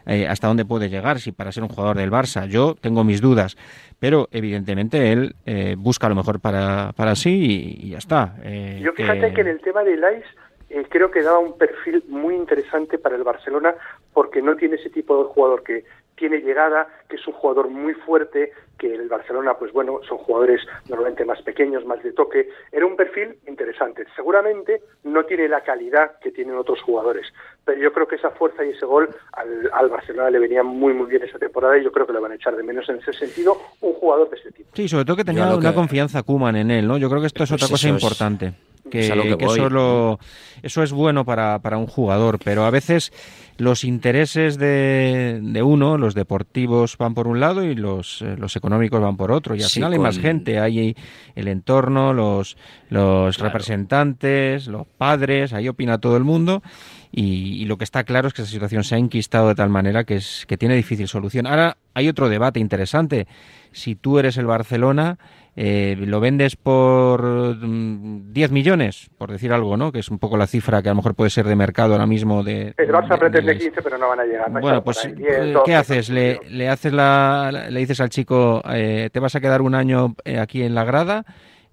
eh, 0.06 0.26
hasta 0.26 0.48
dónde 0.48 0.64
puede 0.64 0.88
llegar 0.88 1.20
si 1.20 1.34
para 1.34 1.52
ser 1.52 1.64
un 1.64 1.70
jugador 1.70 1.98
del 1.98 2.12
Barça. 2.12 2.48
Yo 2.48 2.78
tengo 2.80 3.04
mis 3.04 3.20
dudas, 3.20 3.58
pero 4.00 4.30
evidentemente 4.32 5.12
él 5.12 5.36
eh, 5.46 5.76
busca 5.78 6.08
lo 6.08 6.16
mejor 6.16 6.40
para, 6.40 6.94
para 6.96 7.16
sí 7.16 7.78
y, 7.82 7.88
y 7.88 7.90
ya 7.90 7.98
está. 7.98 8.36
Eh, 8.44 8.80
yo 8.82 8.94
fíjate 8.94 9.28
que... 9.28 9.34
que 9.34 9.42
en 9.42 9.48
el 9.48 9.60
tema 9.60 9.84
de 9.84 9.96
Ilais 9.96 10.24
eh, 10.70 10.86
creo 10.90 11.12
que 11.12 11.22
daba 11.22 11.40
un 11.40 11.58
perfil 11.58 12.04
muy 12.08 12.36
interesante 12.36 12.98
para 12.98 13.16
el 13.16 13.24
Barcelona 13.24 13.76
porque 14.14 14.42
no 14.42 14.56
tiene 14.56 14.76
ese 14.76 14.90
tipo 14.90 15.24
de 15.24 15.30
jugador 15.30 15.64
que, 15.64 15.84
tiene 16.20 16.42
llegada, 16.42 16.88
que 17.08 17.16
es 17.16 17.26
un 17.26 17.34
jugador 17.34 17.70
muy 17.70 17.94
fuerte, 17.94 18.52
que 18.78 18.94
el 18.94 19.08
Barcelona, 19.08 19.54
pues 19.58 19.72
bueno, 19.72 20.02
son 20.08 20.18
jugadores 20.18 20.62
normalmente 20.90 21.24
más 21.24 21.42
pequeños, 21.42 21.86
más 21.86 22.04
de 22.04 22.12
toque. 22.12 22.50
Era 22.72 22.86
un 22.86 22.98
perfil 22.98 23.38
interesante. 23.48 24.06
Seguramente 24.16 24.82
no 25.06 25.24
tiene 25.24 25.48
la 25.48 25.62
calidad 25.62 26.20
que 26.20 26.32
tienen 26.32 26.56
otros 26.56 26.82
jugadores, 26.82 27.26
pero 27.64 27.82
yo 27.82 27.94
creo 27.94 28.08
que 28.08 28.18
esa 28.18 28.32
fuerza 28.32 28.66
y 28.66 28.72
ese 28.72 28.86
gol 28.86 29.10
al, 29.32 29.90
Barcelona 29.90 30.30
le 30.30 30.40
venía 30.40 30.62
muy, 30.62 30.94
muy 30.94 31.08
bien 31.08 31.24
esa 31.24 31.40
temporada 31.40 31.78
y 31.78 31.84
yo 31.84 31.92
creo 31.92 32.06
que 32.06 32.14
le 32.14 32.20
van 32.20 32.34
a 32.34 32.36
echar 32.36 32.56
de 32.56 32.64
menos 32.64 32.88
en 32.90 32.98
ese 32.98 33.14
sentido 33.14 33.58
un 33.80 33.94
jugador 33.94 34.30
de 34.30 34.36
ese 34.36 34.52
tipo. 34.52 34.70
Sí, 34.74 34.90
sobre 34.90 35.06
todo 35.06 35.16
que 35.16 35.24
tenía 35.24 35.56
una 35.56 35.74
confianza 35.74 36.22
Kuman 36.24 36.58
en 36.58 36.72
él, 36.72 36.88
¿no? 36.88 36.98
Yo 36.98 37.10
creo 37.10 37.22
que 37.22 37.28
esto 37.28 37.44
es 37.44 37.50
pues 37.50 37.64
otra 37.64 37.72
cosa 37.72 37.88
importante. 37.88 38.54
Que, 38.90 39.08
eso, 39.08 40.20
eso 40.62 40.84
es 40.84 40.92
bueno 40.92 41.26
para, 41.26 41.60
para 41.60 41.78
un 41.78 41.88
jugador, 41.88 42.40
pero 42.44 42.66
a 42.66 42.70
veces 42.70 43.12
los 43.60 43.84
intereses 43.84 44.58
de, 44.58 45.40
de, 45.42 45.64
uno, 45.64 45.98
los 45.98 46.16
deportivos 46.16 46.98
van 46.98 47.14
por 47.14 47.28
un 47.28 47.42
lado 47.42 47.64
y 47.64 47.76
los, 47.76 48.22
eh, 48.22 48.36
los 48.38 48.56
económicos 48.56 49.02
van 49.02 49.18
por 49.18 49.32
otro. 49.32 49.54
Y 49.56 49.62
al 49.62 49.70
final 49.70 49.92
hay 49.92 50.00
más 50.00 50.18
gente, 50.18 50.60
hay 50.60 50.96
el 51.36 51.48
entorno, 51.50 52.14
los, 52.14 52.58
los 52.90 53.38
representantes, 53.38 54.68
los 54.68 54.88
padres, 54.88 55.52
ahí 55.52 55.68
opina 55.68 55.98
todo 55.98 56.16
el 56.16 56.24
mundo. 56.24 56.64
Y, 57.12 57.66
lo 57.66 57.78
que 57.78 57.84
está 57.84 58.04
claro 58.04 58.28
es 58.28 58.34
que 58.34 58.44
esa 58.44 58.52
situación 58.52 58.84
se 58.84 58.96
ha 58.96 58.98
enquistado 58.98 59.50
de 59.50 59.56
tal 59.56 59.70
manera 59.70 60.04
que, 60.04 60.16
es, 60.16 60.46
que 60.48 60.58
tiene 60.58 60.76
difícil 60.76 61.08
solución. 61.08 61.48
Ahora 61.48 61.78
hay 61.94 62.08
otro 62.08 62.30
debate 62.30 62.60
interesante. 62.60 63.28
Si 63.72 63.96
tú 63.96 64.20
eres 64.20 64.38
el 64.38 64.46
Barcelona, 64.46 65.18
eh, 65.56 65.96
lo 65.98 66.20
vendes 66.20 66.56
por 66.56 67.60
10 67.60 67.62
mm, 67.62 68.54
millones, 68.54 69.10
por 69.18 69.32
decir 69.32 69.52
algo, 69.52 69.78
¿no? 69.78 69.92
Que 69.92 70.00
es 70.00 70.10
un 70.10 70.20
poco 70.20 70.38
la 70.38 70.48
cifra 70.48 70.82
que 70.82 70.90
a 70.90 70.92
lo 70.92 70.98
mejor 70.98 71.16
puede 71.16 71.30
ser 71.30 71.46
de 71.46 71.56
mercado 71.56 71.94
ahora 71.94 72.06
mismo. 72.06 72.44
De, 72.44 72.74
el 72.78 72.90
Barça 72.90 73.18
pretende 73.18 73.58
15, 73.58 73.82
pero 73.82 73.98
no 73.98 74.10
van 74.10 74.22
a 74.22 74.26
llegar. 74.26 74.52
bueno, 74.52 74.84
pues, 74.84 75.06
eh, 75.06 75.54
¿qué 75.66 75.76
haces? 75.76 76.10
Le, 76.10 76.40
le, 76.50 76.70
haces 76.70 76.94
la, 76.94 77.68
le 77.70 77.80
dices 77.80 78.00
al 78.00 78.10
chico, 78.10 78.62
eh, 78.70 79.10
te 79.12 79.20
vas 79.20 79.36
a 79.36 79.42
quedar 79.42 79.62
un 79.62 79.76
año 79.76 80.16
aquí 80.40 80.64
en 80.64 80.76
la 80.76 80.84
grada, 80.84 81.26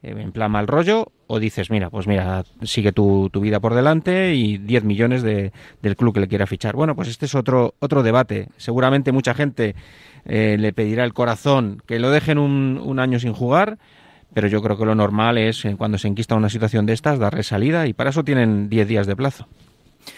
en 0.02 0.33
plan 0.33 0.50
mal 0.50 0.66
rollo, 0.66 1.12
o 1.26 1.40
dices, 1.40 1.71
mira, 1.71 1.90
pues 1.90 2.06
mira, 2.06 2.45
sigue 2.62 2.92
tu, 2.92 3.30
tu 3.30 3.40
vida 3.40 3.61
por 3.61 3.75
delante 3.75 4.35
y 4.35 4.59
10 4.59 4.85
millones 4.85 5.23
de, 5.23 5.52
del 5.83 5.97
club 5.97 6.14
que 6.14 6.21
le 6.21 6.28
quiera 6.28 6.47
fichar. 6.47 6.76
Bueno, 6.76 6.95
pues 6.95 7.09
este 7.09 7.26
es 7.26 7.35
otro, 7.35 7.75
otro 7.80 8.02
debate. 8.02 8.49
Seguramente 8.56 9.12
mucha 9.12 9.35
gente 9.35 9.75
eh, 10.25 10.56
le 10.59 10.73
pedirá 10.73 11.04
el 11.04 11.14
corazón 11.14 11.83
que 11.87 11.99
lo 11.99 12.11
dejen 12.11 12.38
un, 12.38 12.80
un 12.83 13.00
año 13.00 13.18
sin 13.18 13.33
jugar, 13.33 13.78
pero 14.35 14.49
yo 14.49 14.62
creo 14.62 14.76
que 14.76 14.85
lo 14.85 14.95
normal 14.95 15.38
es, 15.38 15.64
eh, 15.64 15.75
cuando 15.76 15.99
se 15.99 16.09
enquista 16.09 16.35
una 16.35 16.50
situación 16.50 16.87
de 16.87 16.92
estas, 16.92 17.18
darle 17.18 17.42
salida 17.42 17.87
y 17.87 17.92
para 17.92 18.11
eso 18.11 18.23
tienen 18.23 18.68
10 18.68 18.88
días 18.88 19.06
de 19.06 19.16
plazo. 19.16 19.49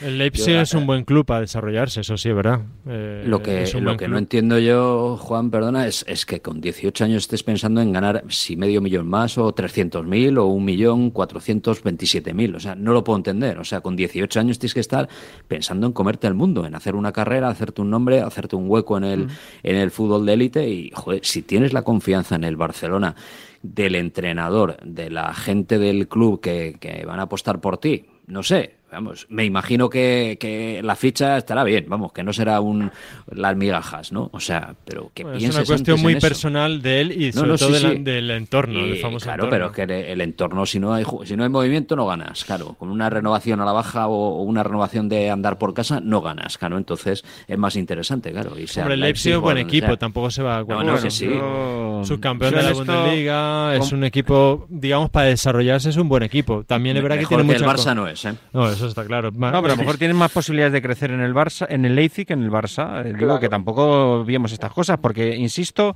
El 0.00 0.18
Leipzig 0.18 0.54
es 0.54 0.74
un 0.74 0.86
buen 0.86 1.04
club 1.04 1.26
para 1.26 1.40
desarrollarse, 1.40 2.00
eso 2.00 2.16
sí, 2.16 2.30
¿verdad? 2.30 2.60
Eh, 2.86 3.24
lo 3.26 3.42
que, 3.42 3.66
lo 3.80 3.96
que 3.96 4.06
no 4.06 4.18
entiendo 4.18 4.58
yo, 4.58 5.16
Juan, 5.16 5.50
perdona, 5.50 5.86
es, 5.86 6.04
es, 6.06 6.24
que 6.24 6.40
con 6.40 6.60
18 6.60 7.04
años 7.04 7.24
estés 7.24 7.42
pensando 7.42 7.80
en 7.80 7.92
ganar 7.92 8.24
si 8.28 8.56
medio 8.56 8.80
millón 8.80 9.08
más 9.08 9.38
o 9.38 9.52
300.000 9.54 10.38
o 10.38 10.46
un 10.46 10.64
millón 10.64 11.12
427.000. 11.12 12.56
O 12.56 12.60
sea, 12.60 12.74
no 12.74 12.92
lo 12.92 13.02
puedo 13.02 13.16
entender. 13.16 13.58
O 13.58 13.64
sea, 13.64 13.80
con 13.80 13.96
18 13.96 14.38
años 14.38 14.58
tienes 14.58 14.74
que 14.74 14.80
estar 14.80 15.08
pensando 15.48 15.86
en 15.86 15.92
comerte 15.92 16.26
el 16.26 16.34
mundo, 16.34 16.64
en 16.64 16.74
hacer 16.74 16.94
una 16.94 17.12
carrera, 17.12 17.48
hacerte 17.48 17.82
un 17.82 17.90
nombre, 17.90 18.20
hacerte 18.20 18.56
un 18.56 18.70
hueco 18.70 18.98
en 18.98 19.04
el, 19.04 19.28
en 19.62 19.76
el 19.76 19.90
fútbol 19.90 20.24
de 20.26 20.32
élite. 20.32 20.68
Y, 20.68 20.90
joder, 20.94 21.20
si 21.24 21.42
tienes 21.42 21.72
la 21.72 21.82
confianza 21.82 22.36
en 22.36 22.44
el 22.44 22.56
Barcelona 22.56 23.16
del 23.62 23.96
entrenador, 23.96 24.76
de 24.84 25.10
la 25.10 25.34
gente 25.34 25.78
del 25.78 26.06
club 26.06 26.40
que, 26.40 26.76
que 26.78 27.04
van 27.04 27.18
a 27.18 27.24
apostar 27.24 27.60
por 27.60 27.78
ti, 27.78 28.06
no 28.26 28.42
sé, 28.42 28.77
vamos, 28.90 29.26
me 29.28 29.44
imagino 29.44 29.88
que, 29.90 30.36
que, 30.40 30.80
la 30.82 30.96
ficha 30.96 31.36
estará 31.36 31.64
bien, 31.64 31.86
vamos, 31.88 32.12
que 32.12 32.22
no 32.22 32.32
será 32.32 32.60
un 32.60 32.90
las 33.30 33.56
migajas, 33.56 34.12
¿no? 34.12 34.30
O 34.32 34.40
sea, 34.40 34.74
pero 34.84 35.10
que 35.14 35.22
Es 35.36 35.54
una 35.54 35.64
cuestión 35.64 36.00
muy 36.00 36.16
personal 36.16 36.82
de 36.82 37.00
él 37.00 37.12
y 37.12 37.32
sobre 37.32 37.56
todo 37.58 37.70
del, 37.70 38.30
entorno, 38.30 38.80
del 38.80 38.98
famoso 38.98 39.26
Claro, 39.26 39.48
pero 39.50 39.66
es 39.66 39.72
que 39.72 39.82
el 40.12 40.20
entorno, 40.20 40.64
si 40.64 40.80
no 40.80 40.94
hay 40.94 41.04
si 41.24 41.36
no 41.36 41.44
hay 41.44 41.50
movimiento, 41.50 41.96
no 41.96 42.06
ganas, 42.06 42.44
claro. 42.44 42.74
Con 42.78 42.90
una 42.90 43.10
renovación 43.10 43.60
a 43.60 43.64
la 43.64 43.72
baja 43.72 44.08
o, 44.08 44.42
una 44.42 44.62
renovación 44.62 45.08
de 45.08 45.30
andar 45.30 45.58
por 45.58 45.74
casa, 45.74 46.00
no 46.00 46.20
ganas, 46.20 46.56
claro. 46.56 46.78
Entonces 46.78 47.24
es 47.46 47.58
más 47.58 47.76
interesante, 47.76 48.32
claro. 48.32 48.52
Y 48.58 48.66
Hombre, 48.78 48.94
el 48.94 49.00
Leipzig 49.00 49.34
es 49.34 49.38
buen 49.38 49.58
equipo, 49.58 49.96
tampoco 49.96 50.30
se 50.30 50.42
va 50.42 50.58
a... 50.58 50.64
No, 50.64 50.82
no, 50.82 50.98
sí, 50.98 51.28
Subcampeón 52.04 52.54
de 52.54 52.62
la 52.62 52.72
Bundesliga, 52.72 53.76
es 53.76 53.92
un 53.92 54.04
equipo, 54.04 54.66
digamos, 54.68 55.10
para 55.10 55.26
desarrollarse 55.26 55.90
es 55.90 55.96
un 55.96 56.08
buen 56.08 56.22
equipo. 56.22 56.64
También 56.64 56.96
es 56.96 57.02
verdad 57.02 57.18
que 57.18 57.26
tiene 57.26 57.42
mucha... 57.42 57.58
el 57.58 57.64
Barça 57.64 57.94
no 57.94 58.06
es, 58.06 58.24
¿eh? 58.24 58.34
No, 58.52 58.68
eso 58.78 58.88
está 58.88 59.04
claro. 59.04 59.30
No, 59.30 59.62
pero 59.62 59.74
a 59.74 59.76
lo 59.76 59.76
mejor 59.76 59.98
tienen 59.98 60.16
más 60.16 60.32
posibilidades 60.32 60.72
de 60.72 60.82
crecer 60.82 61.10
en 61.10 61.20
el 61.20 61.34
Barça, 61.34 61.66
en 61.68 61.84
el 61.84 61.94
Leipzig 61.94 62.26
que 62.26 62.32
en 62.32 62.42
el 62.42 62.50
Barça. 62.50 63.04
Eh, 63.04 63.14
digo 63.18 63.38
que 63.38 63.48
tampoco 63.48 64.24
vimos 64.24 64.52
estas 64.52 64.72
cosas, 64.72 64.98
porque 64.98 65.36
insisto, 65.36 65.94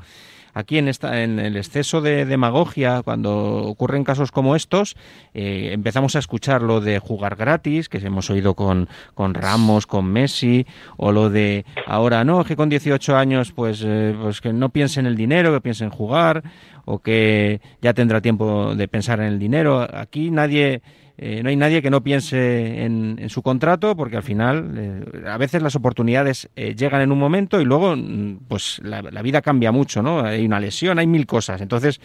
aquí 0.54 0.78
en 0.78 0.88
esta 0.88 1.22
en 1.22 1.38
el 1.38 1.56
exceso 1.56 2.00
de 2.00 2.24
demagogia 2.24 3.02
cuando 3.02 3.64
ocurren 3.64 4.04
casos 4.04 4.30
como 4.30 4.56
estos 4.56 4.96
eh, 5.34 5.70
empezamos 5.72 6.16
a 6.16 6.18
escuchar 6.18 6.62
lo 6.62 6.80
de 6.80 6.98
jugar 6.98 7.36
gratis 7.36 7.88
que 7.88 7.98
hemos 7.98 8.30
oído 8.30 8.54
con, 8.54 8.88
con 9.14 9.34
Ramos 9.34 9.86
con 9.86 10.06
Messi 10.06 10.66
o 10.96 11.12
lo 11.12 11.30
de 11.30 11.64
ahora 11.86 12.24
no 12.24 12.44
que 12.44 12.56
con 12.56 12.68
18 12.68 13.16
años 13.16 13.52
pues 13.52 13.82
eh, 13.84 14.14
pues 14.20 14.40
que 14.40 14.52
no 14.52 14.68
piense 14.70 15.00
en 15.00 15.06
el 15.06 15.16
dinero 15.16 15.52
que 15.52 15.60
piense 15.60 15.84
en 15.84 15.90
jugar 15.90 16.42
o 16.84 16.98
que 16.98 17.60
ya 17.80 17.94
tendrá 17.94 18.20
tiempo 18.20 18.74
de 18.74 18.88
pensar 18.88 19.20
en 19.20 19.26
el 19.26 19.38
dinero 19.38 19.80
aquí 19.80 20.30
nadie 20.30 20.82
eh, 21.18 21.42
no 21.42 21.50
hay 21.50 21.56
nadie 21.56 21.82
que 21.82 21.90
no 21.90 22.02
piense 22.02 22.84
en, 22.84 23.28
su 23.28 23.42
contrato 23.42 23.94
porque 23.94 24.16
al 24.16 24.22
final 24.22 24.74
eh, 24.76 25.28
a 25.28 25.36
veces 25.36 25.62
las 25.62 25.76
oportunidades 25.76 26.48
eh, 26.56 26.74
llegan 26.74 27.02
en 27.02 27.12
un 27.12 27.18
momento 27.18 27.60
y 27.60 27.64
luego 27.64 27.94
mm, 27.96 28.40
pues 28.48 28.80
la, 28.82 29.00
vida 29.22 29.42
cambia 29.42 29.72
mucho, 29.72 30.02
¿no? 30.02 30.20
Hay 30.20 30.44
una 30.44 30.58
lesión, 30.58 30.98
hay 30.98 31.06
mil 31.06 31.26
cosas. 31.26 31.60
Entonces 31.60 32.00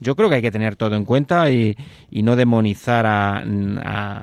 yo 0.00 0.16
creo 0.16 0.28
que 0.28 0.36
hay 0.36 0.42
que 0.42 0.50
tener 0.50 0.76
todo 0.76 0.94
en 0.96 1.04
cuenta 1.04 1.50
y, 1.50 1.76
no 2.10 2.36
demonizar 2.36 3.06
a, 3.06 3.44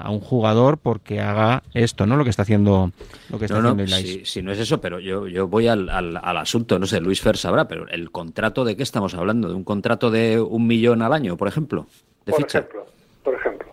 un 0.09 0.19
jugador 0.19 0.77
porque 0.77 1.21
haga 1.21 1.63
esto, 1.73 2.05
¿no? 2.05 2.17
Lo 2.17 2.23
que 2.23 2.29
está 2.29 2.41
haciendo, 2.41 2.91
lo 3.29 3.39
que 3.39 3.45
está 3.45 3.59
no, 3.59 3.73
no, 3.73 3.87
si, 3.87 4.41
no 4.41 4.51
es 4.51 4.59
eso, 4.59 4.81
pero 4.81 4.99
yo, 4.99 5.27
yo 5.27 5.47
voy 5.47 5.67
al, 5.67 5.89
al, 5.89 6.37
asunto, 6.37 6.77
no 6.77 6.85
sé, 6.85 6.99
Luis 6.99 7.21
Fer 7.21 7.37
sabrá, 7.37 7.67
pero 7.67 7.87
el 7.87 8.11
contrato 8.11 8.65
de 8.65 8.75
qué 8.75 8.83
estamos 8.83 9.13
hablando, 9.15 9.47
de 9.47 9.55
un 9.55 9.63
contrato 9.63 10.11
de 10.11 10.39
un 10.39 10.67
millón 10.67 11.01
al 11.01 11.13
año, 11.13 11.37
por 11.37 11.47
ejemplo, 11.47 11.87
de 12.25 12.33
ficha 12.33 12.61
por 12.61 12.71
ejemplo. 12.71 12.92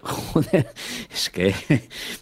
Joder, 0.02 0.66
es 1.12 1.30
que 1.30 1.54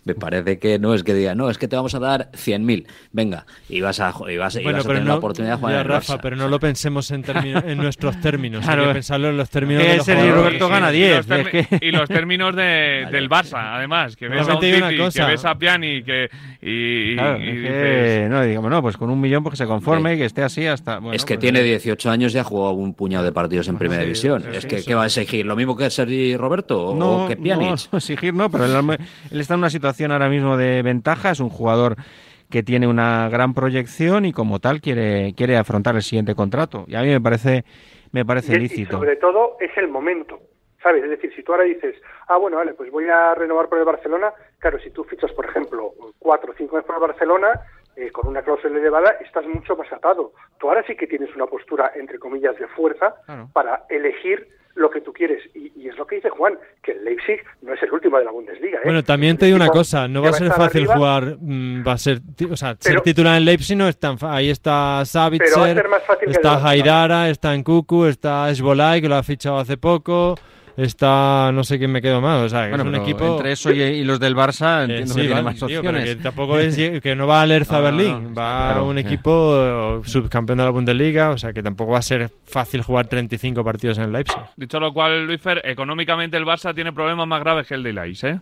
me 0.04 0.14
parece 0.14 0.58
que 0.58 0.78
no 0.78 0.94
es 0.94 1.04
que 1.04 1.14
diga, 1.14 1.34
no, 1.34 1.48
es 1.48 1.58
que 1.58 1.68
te 1.68 1.76
vamos 1.76 1.94
a 1.94 2.00
dar 2.00 2.30
100.000, 2.32 2.86
venga, 3.12 3.46
y 3.68 3.80
vas 3.80 4.00
a, 4.00 4.12
y 4.28 4.36
vas, 4.36 4.60
bueno, 4.62 4.80
a 4.80 4.82
tener 4.82 5.04
la 5.04 5.16
oportunidad 5.16 5.54
de 5.54 5.60
jugar 5.60 5.86
Rafa, 5.86 6.18
pero 6.18 6.36
no 6.36 6.48
lo 6.48 6.58
pensemos 6.58 7.10
en, 7.10 7.24
en 7.28 7.78
nuestros 7.78 8.20
términos, 8.20 8.64
claro, 8.64 8.82
hay 8.82 8.88
que 8.88 8.94
pensarlo 8.94 9.28
en 9.28 9.36
los 9.36 9.48
términos 9.48 9.84
de 9.84 9.96
los 9.96 10.08
y 10.08 10.30
Roberto 10.30 10.68
gana 10.68 10.90
10. 10.90 11.26
Y 11.80 11.90
los, 11.90 12.08
términos 12.08 12.54
de, 12.54 13.06
del 13.12 13.28
Barça, 13.28 13.76
además, 13.76 14.16
que 14.16 14.28
ves 14.28 14.48
a 14.48 14.54
un 14.54 14.60
Titi, 14.60 14.80
que 15.14 15.24
ves 15.24 15.44
a 15.44 15.54
Piani, 15.56 16.02
que... 16.02 16.28
Y, 16.60 17.14
claro, 17.14 17.38
y, 17.38 18.28
no, 18.28 18.42
digamos, 18.42 18.70
no, 18.70 18.82
pues 18.82 18.96
con 18.96 19.10
un 19.10 19.20
millón 19.20 19.42
porque 19.42 19.56
se 19.56 19.66
conforme 19.66 20.14
y 20.14 20.18
que 20.18 20.24
esté 20.24 20.42
así 20.42 20.66
hasta... 20.66 21.00
es 21.12 21.24
que 21.24 21.34
pues 21.34 21.40
tiene 21.40 21.62
18 21.62 22.10
años 22.10 22.34
y 22.34 22.38
ha 22.38 22.44
jugado 22.44 22.72
un 22.72 22.94
puñado 22.94 23.24
de 23.24 23.32
partidos 23.32 23.68
en 23.68 23.78
Primera 23.78 24.02
División. 24.02 24.44
es 24.52 24.66
que, 24.66 24.82
¿qué 24.82 24.94
va 24.94 25.04
a 25.04 25.06
exigir? 25.06 25.46
¿Lo 25.46 25.56
mismo 25.56 25.76
que 25.76 25.88
Sergi 25.90 26.36
Roberto? 26.36 26.94
No, 26.96 27.28
que 27.28 27.36
No, 27.68 27.98
exigir 27.98 28.34
no, 28.34 28.50
pero 28.50 28.64
él, 28.64 28.98
está 29.32 29.54
en 29.54 29.60
una 29.60 29.70
situación 29.70 30.12
ahora 30.12 30.28
mismo 30.28 30.56
de 30.56 30.82
ventaja, 30.82 31.30
es 31.30 31.40
un 31.40 31.50
jugador 31.50 31.96
que 32.50 32.62
tiene 32.62 32.86
una 32.86 33.28
gran 33.28 33.54
proyección 33.54 34.24
y 34.24 34.32
como 34.32 34.58
tal 34.58 34.80
quiere, 34.80 35.34
quiere 35.36 35.56
afrontar 35.56 35.96
el 35.96 36.02
siguiente 36.02 36.34
contrato. 36.34 36.84
Y 36.86 36.94
a 36.94 37.02
mí 37.02 37.08
me 37.08 37.20
parece, 37.20 37.64
me 38.12 38.24
parece 38.24 38.58
lícito. 38.58 38.98
sobre 38.98 39.16
todo 39.16 39.56
es 39.60 39.76
el 39.76 39.88
momento, 39.88 40.40
¿sabes? 40.82 41.04
Es 41.04 41.10
decir, 41.10 41.32
si 41.34 41.42
tú 41.42 41.52
ahora 41.52 41.64
dices, 41.64 41.96
ah, 42.28 42.38
bueno, 42.38 42.56
vale, 42.56 42.74
pues 42.74 42.90
voy 42.90 43.06
a 43.08 43.34
renovar 43.34 43.68
por 43.68 43.78
el 43.78 43.84
Barcelona, 43.84 44.32
claro, 44.58 44.78
si 44.80 44.90
tú 44.90 45.04
fichas, 45.04 45.32
por 45.32 45.44
ejemplo, 45.44 45.92
cuatro 46.18 46.52
o 46.52 46.54
cinco 46.56 46.76
años 46.76 46.86
por 46.86 46.96
el 46.96 47.02
Barcelona, 47.02 47.48
eh, 47.98 48.12
con 48.12 48.28
una 48.28 48.42
cláusula 48.42 48.78
elevada, 48.78 49.16
estás 49.20 49.44
mucho 49.46 49.74
más 49.76 49.92
atado. 49.92 50.32
Tú 50.60 50.68
ahora 50.68 50.84
sí 50.86 50.94
que 50.94 51.08
tienes 51.08 51.34
una 51.34 51.46
postura, 51.46 51.90
entre 51.96 52.20
comillas, 52.20 52.56
de 52.56 52.68
fuerza 52.68 53.16
para 53.52 53.86
elegir 53.88 54.46
lo 54.76 54.88
que 54.88 55.00
tú 55.00 55.12
quieres. 55.12 55.42
Y, 55.52 55.88
es 55.88 55.96
lo 55.96 56.06
que 56.06 56.16
dice 56.16 56.30
Juan, 56.30 56.56
que 56.82 56.92
el 56.92 57.04
Leipzig 57.04 57.42
no 57.62 57.72
es 57.72 57.82
el 57.82 57.92
último 57.92 58.18
de 58.18 58.24
la 58.24 58.30
Bundesliga. 58.30 58.78
¿eh? 58.78 58.82
Bueno, 58.84 59.02
también 59.02 59.36
te 59.36 59.46
digo 59.46 59.56
una 59.56 59.68
cosa, 59.68 60.06
no 60.06 60.22
va 60.22 60.28
a 60.28 60.32
ser 60.34 60.52
fácil 60.52 60.86
jugar, 60.86 61.38
mm, 61.40 61.84
va 61.84 61.92
a 61.92 61.98
ser, 61.98 62.18
o 62.48 62.56
sea, 62.56 62.76
ser 62.78 63.00
titular 63.00 63.36
en 63.36 63.44
Leipzig 63.44 63.76
no 63.76 63.88
es 63.88 63.98
tan 63.98 64.16
Ahí 64.20 64.50
está 64.50 65.04
Savitzer, 65.04 65.84
está 66.20 66.60
Jairara, 66.60 67.30
está 67.30 67.56
Nkuku, 67.56 68.04
está 68.04 68.48
Esbolay, 68.50 69.00
que 69.00 69.08
lo 69.08 69.16
ha 69.16 69.22
fichado 69.24 69.58
hace 69.58 69.76
poco 69.76 70.36
está 70.78 71.50
no 71.52 71.64
sé 71.64 71.78
quién 71.78 71.90
me 71.90 72.00
quedo 72.00 72.20
más. 72.20 72.44
O 72.44 72.48
sea, 72.48 72.70
es 72.70 72.80
un 72.80 72.94
equipo. 72.94 73.36
Entre 73.36 73.52
eso 73.52 73.72
y, 73.72 74.04
los 74.04 74.20
del 74.20 74.34
Barça, 74.34 74.80
eh, 74.80 74.98
entiendo 74.98 75.14
que 75.14 75.20
tiene 75.22 75.42
más 75.42 75.62
opciones. 75.62 76.16
que 76.16 76.22
tampoco 76.22 76.58
es 76.58 76.76
que 76.76 77.14
no 77.16 77.26
va 77.26 77.42
a 77.42 77.46
Lerza 77.46 77.80
Berlín, 77.80 78.34
va 78.36 78.76
a 78.76 78.82
un 78.82 78.98
equipo 78.98 80.00
subcampeón 80.04 80.58
de 80.58 80.64
la 80.64 80.70
Bundesliga, 80.70 81.30
o 81.30 81.38
sea 81.38 81.52
que 81.52 81.62
tampoco 81.62 81.92
va 81.92 81.98
a 81.98 82.02
ser 82.02 82.30
fácil 82.46 82.82
jugar 82.82 83.08
35 83.08 83.64
partidos 83.64 83.98
en 83.98 84.04
el 84.04 84.12
Leipzig. 84.12 84.40
Dicho 84.56 84.78
lo 84.78 84.92
cual, 84.92 85.26
Luis 85.26 85.40
Fer, 85.40 85.60
económicamente 85.64 86.36
el 86.36 86.44
Barça 86.44 86.74
tiene 86.74 86.92
problemas 86.92 87.26
más 87.26 87.40
graves 87.40 87.66
que 87.66 87.74
el 87.74 87.82
de 87.82 87.92
Leipzig, 87.92 88.30
¿eh? 88.30 88.40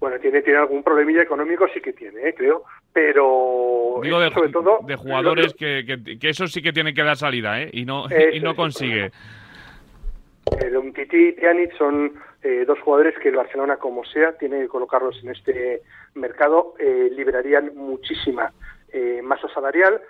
Bueno, 0.00 0.16
tiene, 0.20 0.42
tiene 0.42 0.60
algún 0.60 0.82
problemilla 0.84 1.22
económico, 1.22 1.66
sí 1.74 1.80
que 1.80 1.92
tiene, 1.92 2.20
¿eh? 2.28 2.34
creo, 2.36 2.62
pero 2.92 3.98
Digo 4.00 4.20
de, 4.20 4.30
sobre 4.30 4.50
todo 4.50 4.78
de 4.86 4.94
jugadores 4.94 5.54
que, 5.54 5.84
que, 6.20 6.28
eso 6.28 6.46
sí 6.46 6.62
que 6.62 6.72
tiene 6.72 6.94
que 6.94 7.02
dar 7.02 7.16
salida 7.16 7.60
¿eh? 7.60 7.68
y 7.72 7.84
no 7.84 8.06
y 8.32 8.38
no 8.38 8.54
consigue 8.54 9.10
el 10.60 10.76
Umtiti 10.76 11.28
y 11.28 11.32
Pjanic 11.32 11.76
son 11.76 12.12
eh, 12.42 12.64
dos 12.66 12.78
jugadores 12.80 13.18
que 13.18 13.28
el 13.28 13.36
Barcelona 13.36 13.76
como 13.76 14.04
sea 14.04 14.32
tiene 14.38 14.60
que 14.60 14.68
colocarlos 14.68 15.18
en 15.22 15.30
este 15.30 15.82
mercado 16.14 16.74
eh, 16.78 17.10
liberarían 17.14 17.72
muchísima 17.74 18.52
eh, 18.92 19.20
masa 19.22 19.48
salarial 19.48 20.00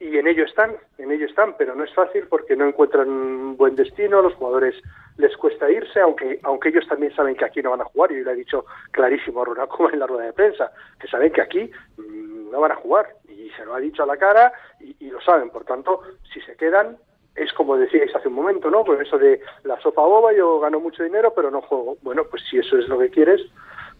y 0.00 0.18
en 0.18 0.26
ello 0.26 0.44
están, 0.44 0.76
en 0.98 1.12
ello 1.12 1.26
están, 1.26 1.56
pero 1.56 1.74
no 1.74 1.84
es 1.84 1.94
fácil 1.94 2.26
porque 2.28 2.56
no 2.56 2.66
encuentran 2.66 3.08
un 3.08 3.56
buen 3.56 3.76
destino, 3.76 4.22
los 4.22 4.34
jugadores 4.34 4.74
les 5.16 5.36
cuesta 5.36 5.70
irse, 5.70 6.00
aunque 6.00 6.40
aunque 6.42 6.70
ellos 6.70 6.86
también 6.88 7.14
saben 7.14 7.36
que 7.36 7.44
aquí 7.44 7.62
no 7.62 7.70
van 7.70 7.82
a 7.82 7.84
jugar, 7.84 8.10
y 8.10 8.20
lo 8.22 8.30
ha 8.30 8.34
dicho 8.34 8.66
clarísimo 8.90 9.42
a 9.42 9.44
Ronald 9.44 9.70
en 9.92 9.98
la 10.00 10.06
rueda 10.06 10.24
de 10.24 10.32
prensa, 10.32 10.72
que 10.98 11.06
saben 11.06 11.32
que 11.32 11.42
aquí 11.42 11.70
mm, 11.96 12.50
no 12.50 12.60
van 12.60 12.72
a 12.72 12.76
jugar, 12.76 13.14
y 13.28 13.50
se 13.50 13.64
lo 13.64 13.74
ha 13.74 13.80
dicho 13.80 14.02
a 14.02 14.06
la 14.06 14.16
cara 14.16 14.52
y 14.80 15.10
lo 15.10 15.20
saben, 15.20 15.50
por 15.50 15.64
tanto, 15.64 16.02
si 16.32 16.40
se 16.40 16.56
quedan, 16.56 16.98
es 17.34 17.52
como 17.52 17.76
decíais 17.76 18.14
hace 18.14 18.28
un 18.28 18.34
momento, 18.34 18.70
¿no? 18.70 18.84
Con 18.84 19.00
eso 19.00 19.18
de 19.18 19.40
la 19.64 19.80
sopa 19.80 20.02
boba, 20.02 20.32
yo 20.32 20.60
gano 20.60 20.80
mucho 20.80 21.02
dinero, 21.02 21.32
pero 21.34 21.50
no 21.50 21.62
juego. 21.62 21.96
Bueno, 22.02 22.24
pues 22.24 22.42
si 22.48 22.58
eso 22.58 22.78
es 22.78 22.88
lo 22.88 22.98
que 22.98 23.10
quieres, 23.10 23.40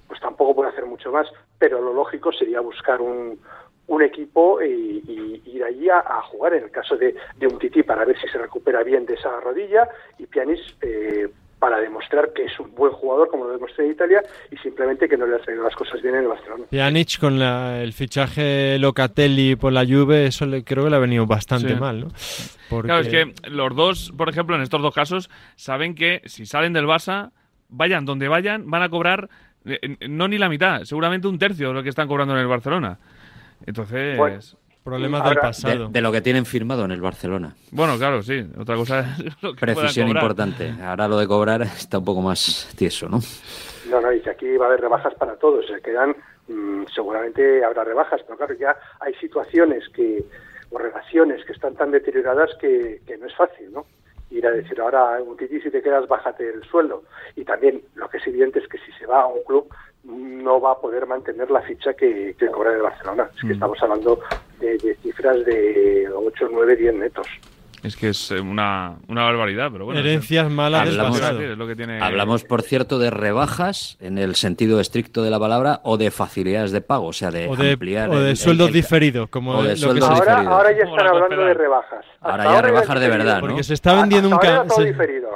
pues 0.06 0.20
tampoco 0.20 0.54
puedo 0.54 0.68
hacer 0.68 0.86
mucho 0.86 1.10
más, 1.10 1.26
pero 1.58 1.80
lo 1.80 1.92
lógico 1.92 2.32
sería 2.32 2.60
buscar 2.60 3.00
un, 3.00 3.38
un 3.86 4.02
equipo 4.02 4.62
y, 4.62 5.42
ir 5.46 5.64
allí 5.64 5.88
a, 5.88 6.02
jugar 6.22 6.54
en 6.54 6.64
el 6.64 6.70
caso 6.70 6.96
de, 6.96 7.14
de 7.36 7.46
un 7.46 7.58
Titi 7.58 7.82
para 7.82 8.04
ver 8.04 8.18
si 8.18 8.28
se 8.28 8.38
recupera 8.38 8.82
bien 8.82 9.06
de 9.06 9.14
esa 9.14 9.40
rodilla 9.40 9.88
y 10.18 10.26
Pianis 10.26 10.60
eh, 10.80 11.28
para 11.64 11.80
demostrar 11.80 12.30
que 12.34 12.44
es 12.44 12.60
un 12.60 12.74
buen 12.74 12.92
jugador, 12.92 13.30
como 13.30 13.46
lo 13.46 13.52
demostré 13.52 13.86
en 13.86 13.92
Italia, 13.92 14.22
y 14.50 14.56
simplemente 14.58 15.08
que 15.08 15.16
no 15.16 15.26
le 15.26 15.36
ha 15.36 15.38
traído 15.38 15.64
las 15.64 15.74
cosas 15.74 16.02
bien 16.02 16.14
en 16.14 16.24
el 16.24 16.28
Barcelona. 16.28 16.64
Pjanic 16.68 17.18
con 17.18 17.40
el 17.40 17.94
fichaje 17.94 18.78
Locatelli 18.78 19.56
por 19.56 19.72
la 19.72 19.86
Juve, 19.86 20.26
eso 20.26 20.44
le, 20.44 20.62
creo 20.62 20.84
que 20.84 20.90
le 20.90 20.96
ha 20.96 20.98
venido 20.98 21.24
bastante 21.24 21.74
mal, 21.74 22.00
¿no? 22.00 22.08
Claro, 22.82 23.00
es 23.00 23.08
que 23.08 23.32
los 23.48 23.74
dos, 23.74 24.12
por 24.14 24.28
ejemplo, 24.28 24.54
en 24.56 24.60
estos 24.60 24.82
dos 24.82 24.94
casos, 24.94 25.30
saben 25.56 25.94
que 25.94 26.20
si 26.26 26.44
salen 26.44 26.74
del 26.74 26.84
Barça, 26.84 27.30
vayan 27.70 28.04
donde 28.04 28.28
vayan, 28.28 28.70
van 28.70 28.82
a 28.82 28.90
cobrar 28.90 29.30
eh, 29.64 29.96
no 30.06 30.28
ni 30.28 30.36
la 30.36 30.50
mitad, 30.50 30.84
seguramente 30.84 31.28
un 31.28 31.38
tercio 31.38 31.68
de 31.68 31.72
lo 31.72 31.82
que 31.82 31.88
están 31.88 32.08
cobrando 32.08 32.34
en 32.34 32.40
el 32.40 32.46
Barcelona. 32.46 32.98
Entonces... 33.64 34.54
Problemas 34.84 35.24
del 35.24 35.38
pasado. 35.38 35.88
De, 35.88 36.00
lo 36.02 36.12
que 36.12 36.20
tienen 36.20 36.44
firmado 36.44 36.84
en 36.84 36.90
el 36.90 37.00
Barcelona. 37.00 37.54
Bueno, 37.70 37.96
claro, 37.96 38.22
sí. 38.22 38.46
Otra 38.58 38.76
cosa 38.76 39.16
es 39.18 39.42
lo 39.42 39.54
que 39.54 39.60
Precisión 39.60 40.08
importante. 40.08 40.74
Ahora 40.82 41.08
lo 41.08 41.16
de 41.16 41.26
cobrar 41.26 41.62
está 41.62 41.98
un 41.98 42.04
poco 42.04 42.20
más 42.20 42.70
tieso, 42.76 43.08
¿no? 43.08 43.18
No, 43.88 44.00
no, 44.02 44.10
dice 44.10 44.30
aquí 44.30 44.56
va 44.58 44.66
a 44.66 44.68
haber 44.68 44.82
rebajas 44.82 45.14
para 45.14 45.36
todos. 45.36 45.66
Se 45.66 45.80
quedan, 45.80 46.14
mm, 46.48 46.84
seguramente 46.94 47.64
habrá 47.64 47.82
rebajas, 47.82 48.20
pero 48.24 48.36
claro, 48.36 48.54
ya 48.54 48.76
hay 49.00 49.14
situaciones 49.14 49.88
que 49.88 50.22
o 50.70 50.78
relaciones 50.78 51.42
que 51.46 51.52
están 51.52 51.74
tan 51.76 51.90
deterioradas 51.90 52.50
que, 52.60 53.00
que 53.06 53.16
no 53.16 53.26
es 53.26 53.34
fácil, 53.34 53.72
¿no? 53.72 53.86
ir 54.30 54.46
a 54.46 54.50
decir 54.50 54.80
ahora 54.80 55.22
un 55.22 55.36
titi 55.36 55.60
si 55.60 55.70
te 55.70 55.80
quedas 55.80 56.08
bájate 56.08 56.48
el 56.48 56.64
sueldo 56.64 57.04
y 57.36 57.44
también 57.44 57.82
lo 57.94 58.08
que 58.08 58.16
es 58.16 58.26
evidente 58.26 58.58
es 58.58 58.66
que 58.66 58.78
si 58.78 58.90
se 58.98 59.06
va 59.06 59.22
a 59.22 59.26
un 59.26 59.44
club 59.44 59.68
no 60.04 60.60
va 60.60 60.72
a 60.72 60.78
poder 60.78 61.06
mantener 61.06 61.50
la 61.50 61.62
ficha 61.62 61.94
que, 61.94 62.34
que 62.38 62.48
cobra 62.48 62.72
de 62.72 62.80
Barcelona. 62.80 63.30
Es 63.34 63.40
que 63.40 63.46
mm. 63.48 63.52
estamos 63.52 63.82
hablando 63.82 64.20
de, 64.60 64.78
de, 64.78 64.94
cifras 64.96 65.44
de 65.44 66.08
8, 66.14 66.48
9, 66.52 66.76
10 66.76 66.94
netos. 66.94 67.26
Es 67.84 67.96
que 67.96 68.08
es 68.08 68.30
eh, 68.30 68.40
una, 68.40 68.96
una 69.08 69.24
barbaridad, 69.24 69.70
pero 69.70 69.84
bueno. 69.84 70.00
Herencias 70.00 70.50
malas 70.50 70.88
hablamos, 70.88 71.20
lo 71.58 71.66
que 71.66 71.76
tiene... 71.76 72.00
hablamos, 72.00 72.42
por 72.42 72.62
cierto, 72.62 72.98
de 72.98 73.10
rebajas 73.10 73.98
en 74.00 74.16
el 74.16 74.36
sentido 74.36 74.80
estricto 74.80 75.22
de 75.22 75.30
la 75.30 75.38
palabra 75.38 75.80
o 75.84 75.98
de 75.98 76.10
facilidades 76.10 76.72
de 76.72 76.80
pago, 76.80 77.08
o 77.08 77.12
sea, 77.12 77.30
de, 77.30 77.44
ampliar. 77.44 78.08
O 78.08 78.18
de 78.20 78.36
sueldos 78.36 78.72
diferidos, 78.72 79.28
como 79.28 79.62
de 79.62 79.76
sueldos 79.76 80.08
ahora, 80.08 80.40
ahora 80.40 80.72
ya 80.72 80.84
están 80.84 81.06
hablando 81.06 81.44
de 81.44 81.52
rebajas. 81.52 82.04
Ahora, 82.22 82.44
ya 82.44 82.62
rebajas 82.62 83.00
de 83.00 83.08
verdad, 83.08 83.40
Porque 83.40 83.62
se 83.62 83.74
está 83.74 83.94
vendiendo 83.94 84.30
un 84.30 84.40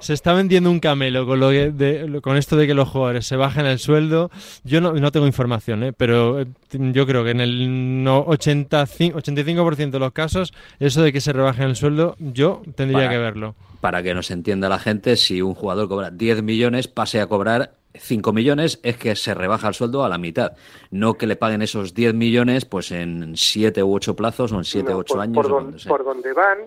se, 0.00 0.14
está 0.14 0.32
vendiendo 0.32 0.70
un 0.70 0.80
camelo 0.80 1.26
con 1.26 1.40
lo 1.40 1.50
de, 1.50 2.20
con 2.22 2.38
esto 2.38 2.56
de 2.56 2.66
que 2.66 2.72
los 2.72 2.88
jugadores 2.88 3.26
se 3.26 3.36
bajen 3.36 3.66
el 3.66 3.78
sueldo. 3.78 4.30
Yo 4.64 4.80
no, 4.80 4.94
no 4.94 5.12
tengo 5.12 5.26
información, 5.26 5.82
¿eh? 5.82 5.92
pero 5.92 6.40
eh, 6.40 6.46
yo 6.70 7.06
creo 7.06 7.24
que 7.24 7.30
en 7.30 7.40
el 7.40 8.06
85, 8.08 9.18
85% 9.18 9.90
de 9.90 9.98
los 9.98 10.12
casos 10.12 10.54
eso 10.78 11.02
de 11.02 11.12
que 11.12 11.20
se 11.20 11.32
rebajen 11.34 11.64
el 11.64 11.76
sueldo 11.76 12.16
yo 12.38 12.62
tendría 12.74 13.08
que 13.10 13.18
verlo. 13.18 13.54
Para 13.80 14.02
que 14.02 14.14
nos 14.14 14.30
entienda 14.30 14.68
la 14.68 14.78
gente, 14.78 15.16
si 15.16 15.42
un 15.42 15.54
jugador 15.54 15.88
cobra 15.88 16.10
10 16.10 16.42
millones, 16.42 16.88
pase 16.88 17.20
a 17.20 17.26
cobrar 17.26 17.72
5 17.94 18.32
millones, 18.32 18.80
es 18.82 18.96
que 18.96 19.14
se 19.14 19.34
rebaja 19.34 19.68
el 19.68 19.74
sueldo 19.74 20.04
a 20.04 20.08
la 20.08 20.18
mitad. 20.18 20.52
No 20.90 21.14
que 21.14 21.26
le 21.26 21.36
paguen 21.36 21.62
esos 21.62 21.94
10 21.94 22.14
millones 22.14 22.64
pues 22.64 22.90
en 22.92 23.36
7 23.36 23.82
u 23.82 23.94
8 23.94 24.16
plazos 24.16 24.52
o 24.52 24.56
en 24.56 24.64
7 24.64 24.94
u 24.94 24.98
8 24.98 25.20
años. 25.20 25.86
Por, 25.86 26.04
donde 26.04 26.32
van 26.32 26.58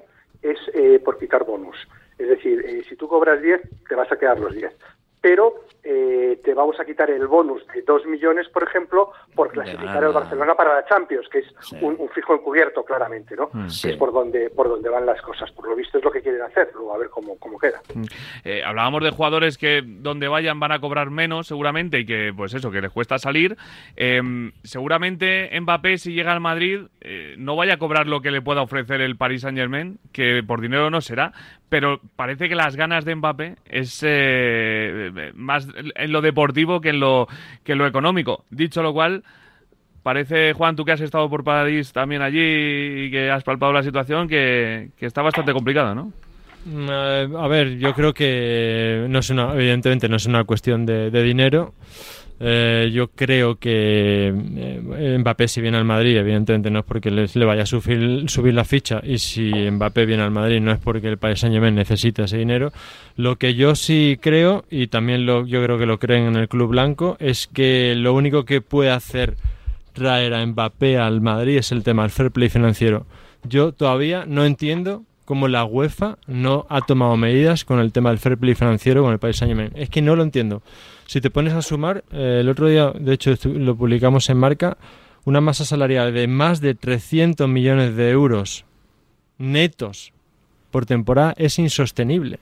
es 0.42 0.58
eh, 0.74 1.02
por 1.04 1.18
quitar 1.18 1.46
bonus. 1.46 1.76
Es 2.18 2.30
decir, 2.30 2.64
eh, 2.66 2.84
si 2.88 2.96
tú 2.96 3.08
cobras 3.08 3.42
10, 3.42 3.62
te 3.90 3.96
vas 3.96 4.12
a 4.12 4.18
quedar 4.18 4.40
los 4.40 4.54
10. 4.54 4.72
Pero 5.22 5.66
eh, 5.84 6.40
te 6.44 6.54
vamos 6.54 6.80
a 6.80 6.86
quitar 6.86 7.10
el 7.10 7.28
bonus 7.28 7.66
de 7.68 7.82
2 7.82 8.06
millones, 8.06 8.48
por 8.50 8.64
ejemplo, 8.64 9.12
por 9.36 9.50
clasificar 9.50 10.04
al 10.04 10.14
Barcelona 10.14 10.54
para 10.54 10.76
la 10.76 10.86
Champions, 10.86 11.28
que 11.30 11.40
es 11.40 11.48
un, 11.82 11.98
fijo 12.10 12.36
encubierto, 12.36 12.84
claramente, 12.84 13.36
¿no? 13.36 13.50
Mm. 13.52 13.66
Es 13.66 13.98
por 13.98 14.14
donde, 14.14 14.50
por 14.50 14.70
donde 14.70 14.90
van 14.90 15.06
las 15.06 15.22
cosas. 15.22 15.52
Por 15.52 15.68
lo 15.68 15.76
visto 15.76 15.98
es 15.98 16.04
lo 16.04 16.12
que 16.12 16.22
quieren 16.22 16.42
hacer, 16.42 16.70
luego 16.74 16.94
a 16.94 16.98
ver 16.98 17.10
cómo, 17.10 17.38
cómo 17.40 17.58
queda. 17.58 17.82
Mm. 17.94 18.04
Eh, 18.44 18.64
hablábamos 18.64 19.04
de 19.04 19.12
jugadores 19.12 19.58
que 19.58 19.82
donde 19.84 20.28
vayan 20.28 20.60
van 20.60 20.72
a 20.72 20.80
cobrar 20.80 21.10
menos, 21.10 21.48
seguramente, 21.48 22.00
y 22.00 22.06
que, 22.06 22.34
pues 22.36 22.54
eso, 22.54 22.70
que 22.70 22.82
les 22.82 22.92
cuesta 22.92 23.18
salir. 23.18 23.58
Em, 23.96 24.52
seguramente 24.64 25.50
Mbappé, 25.60 25.98
si 25.98 26.14
llega 26.14 26.32
al 26.32 26.42
Madrid, 26.42 26.82
eh, 27.02 27.36
no 27.38 27.56
vaya 27.56 27.76
a 27.76 27.78
cobrar 27.78 28.08
lo 28.08 28.22
que 28.22 28.32
le 28.32 28.42
pueda 28.42 28.62
ofrecer 28.62 29.02
el 29.02 29.18
Paris 29.18 29.42
Saint-Germain, 29.42 30.00
que 30.12 30.44
por 30.46 30.62
dinero 30.62 30.90
no 30.90 31.02
será, 31.02 31.34
pero 31.72 32.02
parece 32.18 32.50
que 32.50 32.56
las 32.56 32.76
ganas 32.76 33.06
de 33.06 33.16
Mbappé 33.16 33.56
es 33.66 34.04
más 35.36 35.66
en 35.96 36.12
lo 36.12 36.20
deportivo 36.20 36.82
que 36.82 36.90
en 36.90 37.00
lo, 37.00 37.30
que 37.64 37.72
en 37.72 37.78
lo 37.78 37.88
económico. 37.88 38.44
Dicho 38.50 38.84
lo 38.84 38.92
cual, 38.92 39.24
parece, 40.04 40.52
Juan, 40.52 40.76
tú 40.76 40.84
que 40.84 40.92
has 40.92 41.00
estado 41.00 41.30
por 41.30 41.46
París 41.46 41.94
también 41.94 42.24
allí 42.24 43.06
y 43.06 43.10
que 43.10 43.32
has 43.32 43.46
palpado 43.46 43.72
la 43.72 43.84
situación, 43.84 44.28
que, 44.28 44.90
está 45.00 45.22
bastante 45.22 45.54
complicada, 45.54 45.96
¿no? 45.96 46.12
Eh, 46.68 47.30
a 47.40 47.48
ver, 47.48 47.78
yo 47.78 47.94
creo 47.94 48.14
que 48.14 49.06
no 49.08 49.20
es 49.20 49.30
una, 49.30 49.54
evidentemente 49.54 50.10
no 50.10 50.18
es 50.18 50.26
una 50.26 50.44
cuestión 50.44 50.86
de 50.86 51.24
dinero. 51.24 51.74
Eh, 52.44 52.90
yo 52.92 53.10
creo 53.10 53.58
que 53.60 54.34
eh, 54.34 55.18
Mbappé 55.20 55.48
si 55.48 55.62
viene 55.62 55.78
al 55.78 55.86
Madrid, 55.86 56.18
evidentemente 56.18 56.72
no 56.72 56.80
es 56.80 56.86
porque 56.86 57.12
le 57.12 57.46
vaya 57.46 57.62
a 57.62 57.66
subir, 57.68 58.28
subir, 58.32 58.56
la 58.56 58.64
ficha 58.64 59.00
y 59.04 59.20
si 59.20 59.52
Mbappé 59.70 60.08
viene 60.08 60.24
al 60.24 60.32
Madrid 60.32 60.60
no 60.60 60.72
es 60.72 60.80
porque 60.80 61.08
el 61.08 61.20
Paris 61.20 61.42
Saint 61.42 61.54
Germain 61.54 61.76
necesita 61.76 62.24
ese 62.24 62.38
dinero. 62.38 62.74
Lo 63.16 63.36
que 63.36 63.54
yo 63.54 63.76
sí 63.76 64.18
creo, 64.20 64.66
y 64.72 64.88
también 64.88 65.28
lo, 65.28 65.46
yo 65.46 65.64
creo 65.64 65.78
que 65.78 65.86
lo 65.86 66.00
creen 66.00 66.24
en 66.24 66.36
el 66.36 66.50
Club 66.50 66.70
Blanco, 66.70 67.16
es 67.20 67.46
que 67.46 67.94
lo 67.96 68.16
único 68.16 68.44
que 68.44 68.62
puede 68.62 68.90
hacer 68.90 69.36
traer 69.94 70.34
a 70.34 70.44
Mbappé 70.44 70.98
al 70.98 71.22
Madrid 71.22 71.58
es 71.58 71.72
el 71.72 71.84
tema 71.84 72.02
del 72.02 72.12
fair 72.12 72.32
play 72.32 72.50
financiero. 72.50 73.06
Yo 73.44 73.72
todavía 73.72 74.26
no 74.26 74.46
entiendo 74.46 75.04
cómo 75.26 75.48
la 75.48 75.64
UEFA 75.64 76.18
no 76.26 76.66
ha 76.70 76.82
tomado 76.82 77.16
medidas 77.18 77.66
con 77.66 77.80
el 77.80 77.92
tema 77.92 78.10
del 78.10 78.18
fair 78.18 78.38
play 78.38 78.56
financiero 78.56 79.04
con 79.04 79.14
el 79.14 79.20
Paris 79.20 79.38
Saint 79.38 79.54
Germain. 79.56 79.72
Es 79.76 79.90
que 79.92 80.02
no 80.02 80.16
lo 80.16 80.24
entiendo. 80.24 80.64
Si 81.12 81.20
te 81.20 81.30
pones 81.30 81.52
a 81.52 81.62
sumar, 81.62 82.06
eh, 82.14 82.38
el 82.40 82.48
otro 82.48 82.70
día, 82.70 82.94
de 82.98 83.12
hecho, 83.12 83.36
lo 83.44 83.76
publicamos 83.76 84.30
en 84.30 84.38
marca, 84.38 84.78
una 85.26 85.42
masa 85.42 85.66
salarial 85.66 86.14
de 86.14 86.26
más 86.26 86.62
de 86.62 86.74
300 86.74 87.50
millones 87.50 87.98
de 87.98 88.12
euros 88.12 88.64
netos 89.38 90.14
por 90.72 90.86
temporada 90.86 91.34
es 91.36 91.60
insostenible. 91.60 92.40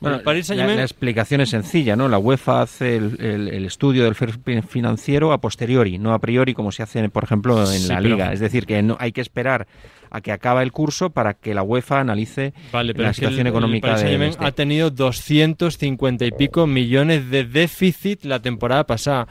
Bueno, 0.00 0.20
la, 0.24 0.82
explicación 0.82 1.42
es 1.42 1.50
sencilla, 1.50 1.94
¿no? 1.94 2.08
La 2.08 2.18
UEFA 2.18 2.62
hace 2.62 2.96
el, 2.96 3.64
estudio 3.66 4.04
del 4.04 4.14
financiero 4.14 5.32
a 5.32 5.40
posteriori, 5.40 5.98
no 5.98 6.14
a 6.14 6.18
priori 6.18 6.54
como 6.54 6.72
se 6.72 6.82
hace, 6.82 7.06
por 7.10 7.24
ejemplo, 7.24 7.70
en 7.70 7.86
la 7.88 8.00
Liga. 8.00 8.32
Es 8.32 8.40
decir, 8.40 8.64
que 8.64 8.82
no 8.82 8.96
hay 8.98 9.12
que 9.12 9.20
esperar 9.20 9.66
a 10.10 10.20
que 10.20 10.32
acabe 10.32 10.62
el 10.62 10.72
curso 10.72 11.10
para 11.10 11.34
que 11.34 11.54
la 11.54 11.62
UEFA 11.62 12.00
analice 12.00 12.54
la 12.72 13.12
situación 13.12 13.46
económica 13.46 13.96
de 13.96 14.26
este. 14.26 14.44
ha 14.44 14.52
tenido 14.52 14.90
250 14.90 16.24
y 16.24 16.30
pico 16.32 16.66
millones 16.66 17.30
de 17.30 17.44
déficit 17.44 18.24
la 18.24 18.40
temporada 18.40 18.84
pasada. 18.86 19.28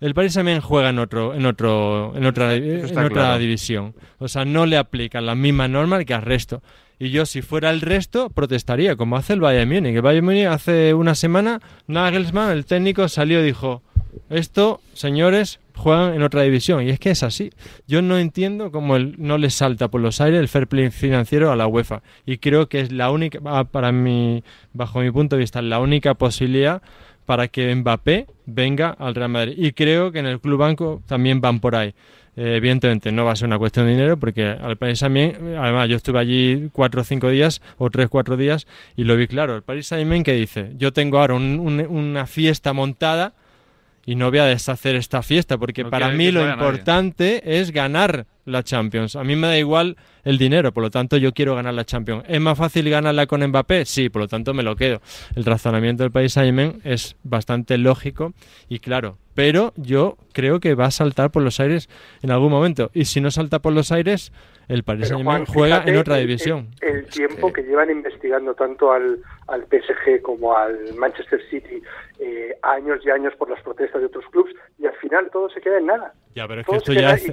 El 0.00 0.14
Paris 0.14 0.34
Saint-Germain 0.34 0.60
juega 0.60 0.90
en 0.90 0.98
otro, 0.98 1.34
en 1.34 1.46
otro, 1.46 2.12
en 2.16 2.26
otra, 2.26 2.54
en 2.54 2.98
otra 2.98 3.38
división. 3.38 3.94
O 4.18 4.28
sea, 4.28 4.44
no 4.44 4.66
le 4.66 4.76
aplican 4.76 5.24
las 5.24 5.36
mismas 5.36 5.70
normas 5.70 6.04
que 6.04 6.12
al 6.12 6.22
resto. 6.22 6.62
Y 6.98 7.10
yo, 7.10 7.26
si 7.26 7.42
fuera 7.42 7.70
el 7.70 7.82
resto, 7.82 8.30
protestaría, 8.30 8.96
como 8.96 9.16
hace 9.16 9.34
el 9.34 9.40
Bayern 9.40 9.68
Múnich. 9.68 9.94
El 9.94 10.02
Bayern 10.02 10.24
Múnich 10.24 10.46
hace 10.46 10.94
una 10.94 11.14
semana, 11.14 11.60
Nagelsmann, 11.86 12.50
el 12.50 12.64
técnico, 12.64 13.08
salió 13.08 13.40
y 13.40 13.44
dijo: 13.44 13.82
Esto, 14.30 14.80
señores, 14.94 15.60
juegan 15.74 16.14
en 16.14 16.22
otra 16.22 16.42
división. 16.42 16.82
Y 16.82 16.90
es 16.90 16.98
que 16.98 17.10
es 17.10 17.22
así. 17.22 17.50
Yo 17.86 18.00
no 18.00 18.18
entiendo 18.18 18.72
cómo 18.72 18.96
el, 18.96 19.14
no 19.18 19.36
le 19.36 19.50
salta 19.50 19.88
por 19.88 20.00
los 20.00 20.20
aires 20.20 20.40
el 20.40 20.48
fair 20.48 20.66
play 20.66 20.90
financiero 20.90 21.52
a 21.52 21.56
la 21.56 21.66
UEFA. 21.66 22.02
Y 22.24 22.38
creo 22.38 22.68
que 22.68 22.80
es 22.80 22.92
la 22.92 23.10
única, 23.10 23.40
ah, 23.44 23.64
para 23.64 23.92
mí, 23.92 24.42
bajo 24.72 25.00
mi 25.00 25.10
punto 25.10 25.36
de 25.36 25.40
vista, 25.40 25.60
la 25.60 25.80
única 25.80 26.14
posibilidad 26.14 26.82
para 27.26 27.48
que 27.48 27.74
Mbappé 27.74 28.26
venga 28.46 28.90
al 28.90 29.14
Real 29.14 29.28
Madrid. 29.28 29.54
Y 29.58 29.72
creo 29.72 30.12
que 30.12 30.20
en 30.20 30.26
el 30.26 30.40
Club 30.40 30.58
Banco 30.58 31.02
también 31.06 31.40
van 31.40 31.60
por 31.60 31.74
ahí. 31.76 31.92
eh, 32.36 32.56
evidentemente 32.56 33.10
no 33.12 33.24
va 33.24 33.32
a 33.32 33.36
ser 33.36 33.46
una 33.46 33.58
cuestión 33.58 33.86
de 33.86 33.92
dinero 33.92 34.18
porque 34.18 34.44
al 34.44 34.76
Paris 34.76 34.98
Saint-Germain, 34.98 35.56
además 35.56 35.88
yo 35.88 35.96
estuve 35.96 36.18
allí 36.18 36.68
cuatro 36.72 37.00
o 37.00 37.04
cinco 37.04 37.30
días 37.30 37.62
o 37.78 37.88
tres, 37.90 38.08
cuatro 38.08 38.36
días 38.36 38.66
y 38.94 39.04
lo 39.04 39.16
vi 39.16 39.26
claro. 39.26 39.56
El 39.56 39.62
Paris 39.62 39.86
Saint-Germain 39.86 40.22
que 40.22 40.34
dice, 40.34 40.72
yo 40.76 40.92
tengo 40.92 41.18
ahora 41.18 41.34
una 41.34 42.26
fiesta 42.26 42.72
montada 42.72 43.34
y 44.06 44.14
no 44.14 44.30
voy 44.30 44.38
a 44.38 44.44
deshacer 44.44 44.94
esta 44.94 45.22
fiesta, 45.22 45.58
porque 45.58 45.84
para 45.84 46.10
mí 46.10 46.30
lo 46.30 46.48
importante 46.48 47.58
es 47.60 47.72
ganar 47.72 48.26
la 48.44 48.62
Champions. 48.62 49.16
A 49.16 49.24
mí 49.24 49.34
me 49.34 49.48
da 49.48 49.58
igual 49.58 49.96
el 50.22 50.38
dinero, 50.38 50.72
por 50.72 50.84
lo 50.84 50.90
tanto 50.90 51.16
yo 51.16 51.34
quiero 51.34 51.56
ganar 51.56 51.74
la 51.74 51.84
Champions. 51.84 52.24
¿Es 52.28 52.40
más 52.40 52.56
fácil 52.56 52.88
ganarla 52.88 53.26
con 53.26 53.44
Mbappé? 53.44 53.84
Sí, 53.84 54.08
por 54.08 54.22
lo 54.22 54.28
tanto 54.28 54.54
me 54.54 54.62
lo 54.62 54.76
quedo. 54.76 55.02
El 55.34 55.44
razonamiento 55.44 56.04
del 56.04 56.12
país 56.12 56.32
Saint 56.32 56.80
es 56.84 57.16
bastante 57.24 57.76
lógico 57.76 58.32
y 58.68 58.78
claro, 58.78 59.18
pero 59.36 59.74
yo 59.76 60.16
creo 60.32 60.60
que 60.60 60.74
va 60.74 60.86
a 60.86 60.90
saltar 60.90 61.30
por 61.30 61.42
los 61.42 61.60
aires 61.60 61.88
en 62.22 62.30
algún 62.30 62.50
momento. 62.50 62.90
Y 62.94 63.04
si 63.04 63.20
no 63.20 63.30
salta 63.30 63.60
por 63.60 63.74
los 63.74 63.92
aires, 63.92 64.32
el 64.66 64.82
Paris 64.82 65.08
Saint-Germain 65.08 65.44
juega 65.44 65.82
en 65.84 65.96
otra 65.98 66.16
división. 66.16 66.70
El, 66.80 67.04
tiempo 67.06 67.52
que... 67.52 67.62
llevan 67.62 67.90
investigando 67.90 68.54
tanto 68.54 68.90
al, 68.92 69.18
al 69.46 69.64
PSG 69.64 70.22
como 70.22 70.56
al 70.56 70.94
Manchester 70.96 71.40
City 71.50 71.82
eh, 72.18 72.56
años 72.62 73.00
y 73.04 73.10
años 73.10 73.34
por 73.36 73.50
las 73.50 73.62
protestas 73.62 74.00
de 74.00 74.06
otros 74.06 74.24
clubes 74.30 74.54
y 74.78 74.86
al 74.86 74.94
final 74.94 75.28
todo 75.30 75.50
se 75.50 75.60
queda 75.60 75.78
en 75.78 75.86
nada. 75.86 76.14
Ya, 76.34 76.48
pero 76.48 76.62
es 76.62 76.66
que 76.66 76.76
esto 76.76 76.92
ya 76.94 77.12
es, 77.12 77.26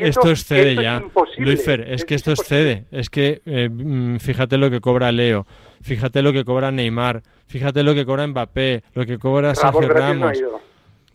esto 0.00 0.30
excede 0.30 0.74
ya. 0.74 1.00
Luis 1.38 1.64
Fer, 1.64 1.92
es, 1.92 2.04
que 2.04 2.16
esto 2.16 2.32
excede. 2.32 2.86
Es 2.90 3.08
que 3.08 3.40
eh, 3.46 3.68
mm, 3.70 4.16
fíjate 4.16 4.58
lo 4.58 4.68
que 4.68 4.80
cobra 4.80 5.12
Leo, 5.12 5.46
fíjate 5.80 6.22
lo 6.22 6.32
que 6.32 6.44
cobra 6.44 6.72
Neymar, 6.72 7.22
fíjate 7.46 7.84
lo 7.84 7.94
que 7.94 8.04
cobra 8.04 8.26
Mbappé, 8.26 8.82
lo 8.94 9.06
que 9.06 9.18
cobra 9.18 9.54
Sergio 9.54 9.88
Ramos. 9.88 10.42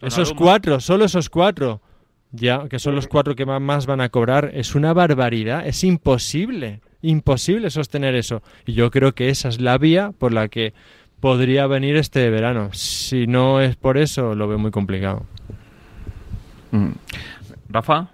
Esos 0.01 0.33
cuatro, 0.33 0.79
solo 0.79 1.05
esos 1.05 1.29
cuatro 1.29 1.81
ya 2.35 2.67
que 2.69 2.79
son 2.79 2.95
los 2.95 3.07
cuatro 3.07 3.35
que 3.35 3.45
más 3.45 3.85
van 3.85 4.01
a 4.01 4.09
cobrar, 4.09 4.51
es 4.53 4.75
una 4.75 4.93
barbaridad, 4.93 5.65
es 5.65 5.83
imposible, 5.83 6.81
imposible 7.01 7.69
sostener 7.69 8.15
eso. 8.15 8.41
Y 8.65 8.73
yo 8.73 8.91
creo 8.91 9.13
que 9.13 9.29
esa 9.29 9.49
es 9.49 9.61
la 9.61 9.77
vía 9.77 10.11
por 10.17 10.33
la 10.33 10.47
que 10.47 10.73
podría 11.19 11.67
venir 11.67 11.95
este 11.95 12.29
verano. 12.29 12.69
Si 12.73 13.27
no 13.27 13.61
es 13.61 13.75
por 13.75 13.97
eso, 13.97 14.35
lo 14.35 14.47
veo 14.47 14.57
muy 14.57 14.71
complicado. 14.71 15.25
Mm. 16.71 16.91
Rafa. 17.69 18.09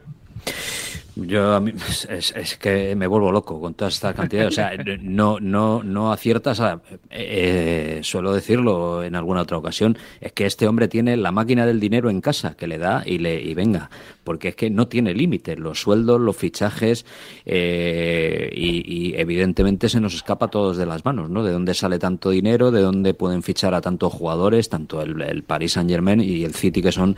Yo 1.16 1.54
a 1.56 1.60
mí, 1.60 1.74
es, 2.10 2.58
que 2.58 2.96
me 2.96 3.08
vuelvo 3.08 3.32
loco 3.32 3.60
con 3.60 3.74
toda 3.74 3.90
esta 3.90 4.14
cantidad. 4.14 4.48
O 4.48 4.52
sea, 4.52 4.72
no, 5.02 5.40
no, 5.40 5.84
no 5.84 6.12
aciertas. 6.12 6.60
A, 6.60 6.82
eh, 7.10 8.00
suelo 8.04 8.34
decirlo 8.34 9.04
en 9.04 9.16
alguna 9.16 9.42
otra 9.42 9.58
ocasión. 9.58 9.98
Es 10.20 10.32
que 10.32 10.46
este 10.46 10.68
hombre 10.68 10.88
tiene 10.88 11.18
la 11.18 11.32
máquina 11.32 11.66
del 11.66 11.80
dinero 11.80 12.10
en 12.10 12.22
casa 12.22 12.56
que 12.56 12.68
le 12.68 12.78
da 12.78 13.04
y 13.06 13.18
le 13.18 13.42
y 13.42 13.54
venga, 13.54 13.90
porque 14.24 14.50
es 14.50 14.56
que 14.56 14.70
no 14.70 14.88
tiene 14.88 15.14
límites. 15.14 15.60
Los 15.60 15.82
sueldos, 15.82 16.20
los 16.20 16.36
fichajes 16.36 17.06
eh, 17.46 18.50
y, 18.54 19.14
evidentemente 19.16 19.90
se 19.90 20.00
nos 20.00 20.14
escapa 20.14 20.46
a 20.46 20.50
todos 20.50 20.78
de 20.78 20.86
las 20.86 21.04
manos, 21.04 21.30
¿no? 21.30 21.44
De 21.44 21.52
dónde 21.52 21.74
sale 21.74 22.00
tanto 22.00 22.30
dinero, 22.30 22.72
de 22.72 22.82
dónde 22.82 23.14
pueden 23.14 23.44
fichar 23.44 23.74
a 23.74 23.82
tantos 23.82 24.14
jugadores, 24.14 24.70
tanto 24.70 25.02
el, 25.02 25.22
el 25.22 25.44
Paris 25.44 25.74
Saint 25.74 25.90
Germain 25.90 26.22
y 26.22 26.44
el 26.44 26.54
City 26.54 26.82
que 26.82 26.92
son, 26.92 27.18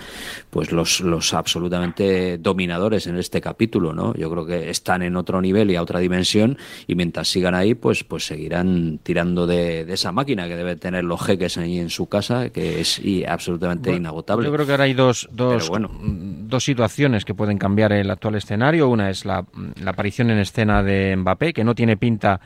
pues 0.50 0.72
los 0.72 1.02
los 1.02 1.34
absolutamente 1.34 2.38
dominadores 2.38 3.08
en 3.08 3.18
este 3.18 3.40
capítulo. 3.42 3.83
Yo 4.16 4.30
creo 4.30 4.46
que 4.46 4.70
están 4.70 5.02
en 5.02 5.18
otro 5.18 5.42
nivel 5.42 5.72
y 5.72 5.76
a 5.76 5.82
otra 5.82 6.00
dimensión 6.00 6.58
y 6.88 6.96
mientras 6.96 7.28
sigan 7.28 7.56
ahí, 7.56 7.76
pues, 7.76 8.04
pues 8.04 8.26
seguirán 8.26 9.00
tirando 9.04 9.46
de, 9.46 9.82
esa 9.92 10.12
máquina 10.12 10.48
que 10.48 10.56
deben 10.56 10.80
tener 10.80 11.04
los 11.04 11.22
jeques 11.22 11.58
ahí 11.58 11.80
en 11.80 11.90
su 11.90 12.08
casa, 12.08 12.50
que 12.50 12.80
es 12.80 13.02
absolutamente 13.28 13.94
inagotable. 13.94 14.46
Yo 14.46 14.54
creo 14.54 14.66
que 14.66 14.72
ahora 14.72 14.86
hay 14.86 14.94
dos, 14.94 15.28
dos, 15.32 15.72
dos 16.00 16.64
situaciones 16.64 17.26
que 17.26 17.34
pueden 17.34 17.58
cambiar 17.58 17.92
el 17.92 18.10
actual 18.10 18.36
escenario. 18.36 18.90
Una 18.90 19.10
es 19.10 19.26
la, 19.26 19.46
la 19.82 19.92
aparición 19.92 20.30
en 20.30 20.40
escena 20.40 20.84
de 20.84 21.16
Mbappé, 21.16 21.54
que 21.54 21.64
no 21.64 21.76
tiene 21.76 21.98
pinta 21.98 22.40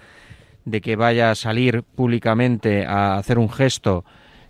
de 0.66 0.82
que 0.82 0.96
vaya 0.96 1.32
a 1.32 1.36
salir 1.36 1.84
públicamente 1.84 2.86
a 2.86 3.18
hacer 3.18 3.40
un 3.40 3.50
gesto 3.50 4.04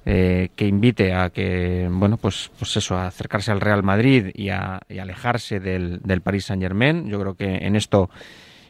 eh, 0.10 0.52
que 0.56 0.65
invite 0.65 1.12
a 1.12 1.32
que, 1.32 1.86
bueno, 1.91 2.15
pues, 2.15 2.50
pues 2.58 2.78
eso, 2.78 2.96
a 2.96 3.08
acercarse 3.08 3.52
al 3.52 3.60
Real 3.60 3.84
Madrid 3.84 4.28
y 4.34 4.48
a, 4.48 4.80
alejarse 4.98 5.60
del, 5.60 6.00
del, 6.02 6.22
Paris 6.22 6.46
Saint 6.46 6.63
Germain. 6.63 7.10
Yo 7.10 7.20
creo 7.20 7.34
que 7.34 7.58
en 7.58 7.76
esto 7.76 8.10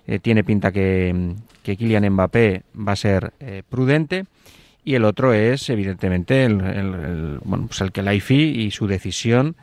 eh, 0.08 0.18
tiene 0.18 0.44
pinta 0.44 0.72
que, 0.72 1.36
que, 1.62 1.78
Kylian 1.78 2.10
Mbappé 2.10 2.64
va 2.76 2.94
a 2.94 2.96
ser 2.96 3.34
eh, 3.40 3.62
prudente. 3.70 4.26
Y 4.84 4.96
el 4.96 5.06
otro 5.06 5.32
es, 5.32 5.70
evidentemente, 5.70 6.44
el, 6.44 7.38
bueno, 7.44 7.68
pues 7.68 7.82
el 7.82 7.92
que 7.92 8.02
la 8.02 8.16
IFI 8.16 8.64
y 8.64 8.72
su 8.72 8.88
decisión 8.88 9.56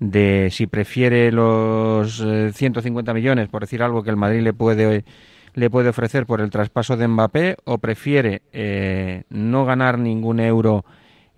de 0.00 0.48
si 0.50 0.66
prefiere 0.66 1.30
los 1.30 2.24
150 2.54 3.12
millones, 3.12 3.50
por 3.50 3.60
decir 3.60 3.82
algo 3.82 4.02
que 4.02 4.08
el 4.08 4.16
Madrid 4.16 4.40
le 4.40 4.54
puede 4.54 5.04
le 5.52 5.68
puede 5.68 5.90
ofrecer 5.90 6.24
por 6.24 6.40
el 6.40 6.48
traspaso 6.48 6.96
de 6.96 7.06
Mbappé 7.06 7.56
o 7.64 7.76
prefiere 7.76 8.40
no 9.28 9.66
ganar 9.66 9.98
ningún 9.98 10.40
euro 10.40 10.86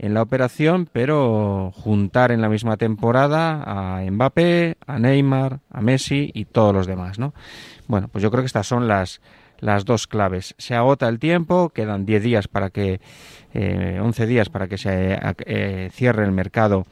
en 0.00 0.14
la 0.14 0.22
operación, 0.22 0.88
pero 0.90 1.72
juntar 1.74 2.32
en 2.32 2.40
la 2.40 2.48
misma 2.48 2.78
temporada 2.78 3.62
a 3.66 4.10
Mbappé, 4.10 4.78
a 4.86 4.98
Neymar, 4.98 5.60
a 5.70 5.82
Messi 5.82 6.30
y 6.32 6.46
todos 6.46 6.74
los 6.74 6.86
demás, 6.86 7.18
¿no? 7.18 7.34
Bueno, 7.86 8.08
pues 8.08 8.22
yo 8.22 8.30
creo 8.30 8.42
que 8.42 8.46
estas 8.46 8.66
son 8.66 8.88
las, 8.88 9.20
las 9.58 9.84
dos 9.84 10.06
claves. 10.06 10.54
Se 10.56 10.74
agota 10.74 11.06
el 11.06 11.18
tiempo, 11.18 11.68
quedan 11.68 12.06
10 12.06 12.22
días 12.22 12.48
para 12.48 12.70
que, 12.70 13.02
eh, 13.52 14.00
11 14.02 14.26
días 14.26 14.48
para 14.48 14.68
que 14.68 14.78
se 14.78 15.18
eh, 15.44 15.90
cierre 15.92 16.24
el 16.24 16.32
mercado 16.32 16.86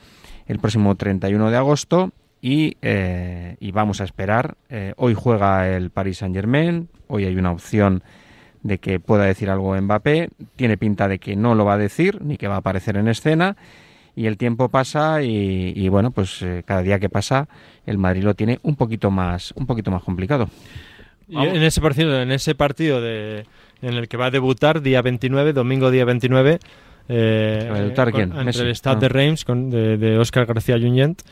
el 0.46 0.58
próximo 0.58 0.94
31 0.94 1.50
de 1.50 1.56
agosto 1.56 2.12
y, 2.42 2.76
eh, 2.82 3.56
y 3.58 3.72
vamos 3.72 4.02
a 4.02 4.04
esperar. 4.04 4.58
Eh, 4.68 4.92
hoy 4.98 5.14
juega 5.14 5.66
el 5.74 5.88
Paris 5.88 6.18
Saint 6.18 6.36
Germain, 6.36 6.90
hoy 7.06 7.24
hay 7.24 7.36
una 7.36 7.52
opción 7.52 8.02
de 8.62 8.78
que 8.78 9.00
pueda 9.00 9.24
decir 9.24 9.50
algo 9.50 9.80
Mbappé, 9.80 10.30
tiene 10.56 10.76
pinta 10.76 11.08
de 11.08 11.18
que 11.18 11.36
no 11.36 11.54
lo 11.54 11.64
va 11.64 11.74
a 11.74 11.78
decir 11.78 12.20
ni 12.22 12.36
que 12.36 12.48
va 12.48 12.56
a 12.56 12.58
aparecer 12.58 12.96
en 12.96 13.08
escena 13.08 13.56
y 14.16 14.26
el 14.26 14.36
tiempo 14.36 14.68
pasa 14.68 15.22
y, 15.22 15.88
bueno, 15.88 16.10
pues 16.10 16.42
eh, 16.42 16.64
cada 16.66 16.82
día 16.82 16.98
que 16.98 17.08
pasa 17.08 17.48
el 17.86 17.98
Madrid 17.98 18.24
lo 18.24 18.34
tiene 18.34 18.58
un 18.62 18.74
poquito 18.74 19.10
más 19.10 19.52
un 19.54 19.66
poquito 19.66 19.90
más 19.90 20.02
complicado. 20.02 20.48
en 21.28 21.62
ese 21.62 21.80
partido, 21.80 22.20
en 22.20 22.32
ese 22.32 22.54
partido 22.54 23.00
de, 23.00 23.46
en 23.80 23.94
el 23.94 24.08
que 24.08 24.16
va 24.16 24.26
a 24.26 24.30
debutar 24.30 24.82
día 24.82 25.02
29, 25.02 25.52
domingo 25.52 25.90
día 25.90 26.04
29, 26.04 26.58
eh, 27.10 27.68
¿Va 27.70 27.76
a 27.76 27.80
debutar 27.80 28.12
quién? 28.12 28.36
Entre 28.36 28.68
el 28.68 28.74
Stade 28.74 29.00
de. 29.00 29.08
Reims 29.08 29.44
con, 29.44 29.70
de, 29.70 29.96
de 29.96 30.18
Oscar 30.18 30.46
García 30.46 30.76
Junyent 30.78 31.22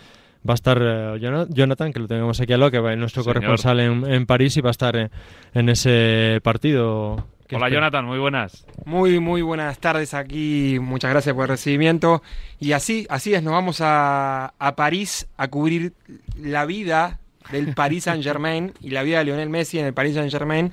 va 0.48 0.54
a 0.54 0.54
estar 0.54 0.78
eh, 0.80 1.46
Jonathan, 1.48 1.92
que 1.92 2.00
lo 2.00 2.08
tenemos 2.08 2.40
aquí 2.40 2.52
a 2.52 2.58
lo 2.58 2.70
que 2.70 2.78
va 2.78 2.94
nuestro 2.96 3.24
corresponsal 3.24 3.80
en, 3.80 4.26
París 4.26 4.56
y 4.56 4.60
va 4.60 4.70
a 4.70 4.72
estar 4.72 5.10
en, 5.54 5.68
ese 5.68 6.40
partido. 6.42 7.26
Hola 7.52 7.68
Jonathan, 7.68 8.04
muy 8.04 8.18
buenas. 8.18 8.66
Muy, 8.84 9.20
muy 9.20 9.42
buenas 9.42 9.78
tardes 9.78 10.14
aquí, 10.14 10.78
muchas 10.80 11.10
gracias 11.10 11.34
por 11.34 11.44
el 11.44 11.48
recibimiento. 11.50 12.22
Y 12.58 12.72
así, 12.72 13.06
así 13.08 13.34
es, 13.34 13.42
nos 13.42 13.52
vamos 13.52 13.78
a, 13.80 14.52
París 14.76 15.28
a 15.36 15.48
cubrir 15.48 15.92
la 16.40 16.66
vida 16.66 17.20
del 17.50 17.74
Paris 17.74 18.04
Saint 18.04 18.22
Germain 18.22 18.72
y 18.80 18.90
la 18.90 19.02
vida 19.02 19.18
de 19.18 19.26
Lionel 19.26 19.50
Messi 19.50 19.78
en 19.78 19.86
el 19.86 19.94
Paris 19.94 20.14
Saint 20.14 20.30
Germain 20.30 20.72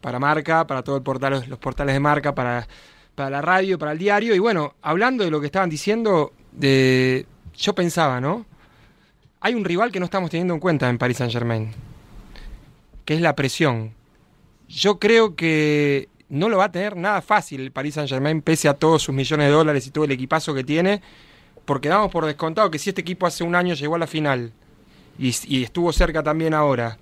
para 0.00 0.18
marca, 0.18 0.66
para 0.66 0.82
todos 0.82 1.00
portal, 1.02 1.44
los 1.48 1.58
portales 1.58 1.94
de 1.94 2.00
marca, 2.00 2.34
para, 2.34 2.66
para 3.14 3.30
la 3.30 3.40
radio, 3.40 3.78
para 3.78 3.92
el 3.92 3.98
diario. 3.98 4.34
Y 4.34 4.38
bueno, 4.38 4.74
hablando 4.82 5.24
de 5.24 5.30
lo 5.30 5.40
que 5.40 5.46
estaban 5.46 5.70
diciendo, 5.70 6.32
de, 6.50 7.24
yo 7.56 7.74
pensaba, 7.74 8.20
¿no? 8.20 8.44
Hay 9.42 9.54
un 9.54 9.64
rival 9.64 9.90
que 9.90 9.98
no 9.98 10.04
estamos 10.04 10.30
teniendo 10.30 10.54
en 10.54 10.60
cuenta 10.60 10.88
en 10.88 10.98
Paris 10.98 11.16
Saint 11.16 11.32
Germain, 11.32 11.72
que 13.04 13.14
es 13.14 13.20
la 13.20 13.34
presión. 13.34 13.92
Yo 14.68 15.00
creo 15.00 15.34
que 15.34 16.08
no 16.28 16.48
lo 16.48 16.58
va 16.58 16.66
a 16.66 16.72
tener 16.72 16.96
nada 16.96 17.20
fácil 17.22 17.60
el 17.60 17.72
Paris 17.72 17.94
Saint 17.94 18.08
Germain, 18.08 18.40
pese 18.40 18.68
a 18.68 18.74
todos 18.74 19.02
sus 19.02 19.14
millones 19.14 19.48
de 19.48 19.52
dólares 19.52 19.84
y 19.86 19.90
todo 19.90 20.04
el 20.04 20.12
equipazo 20.12 20.54
que 20.54 20.62
tiene, 20.62 21.02
porque 21.64 21.88
damos 21.88 22.12
por 22.12 22.24
descontado 22.24 22.70
que 22.70 22.78
si 22.78 22.90
este 22.90 23.00
equipo 23.00 23.26
hace 23.26 23.42
un 23.42 23.56
año 23.56 23.74
llegó 23.74 23.96
a 23.96 23.98
la 23.98 24.06
final 24.06 24.52
y, 25.18 25.62
estuvo 25.62 25.92
cerca 25.92 26.22
también 26.22 26.54
ahora, 26.54 26.98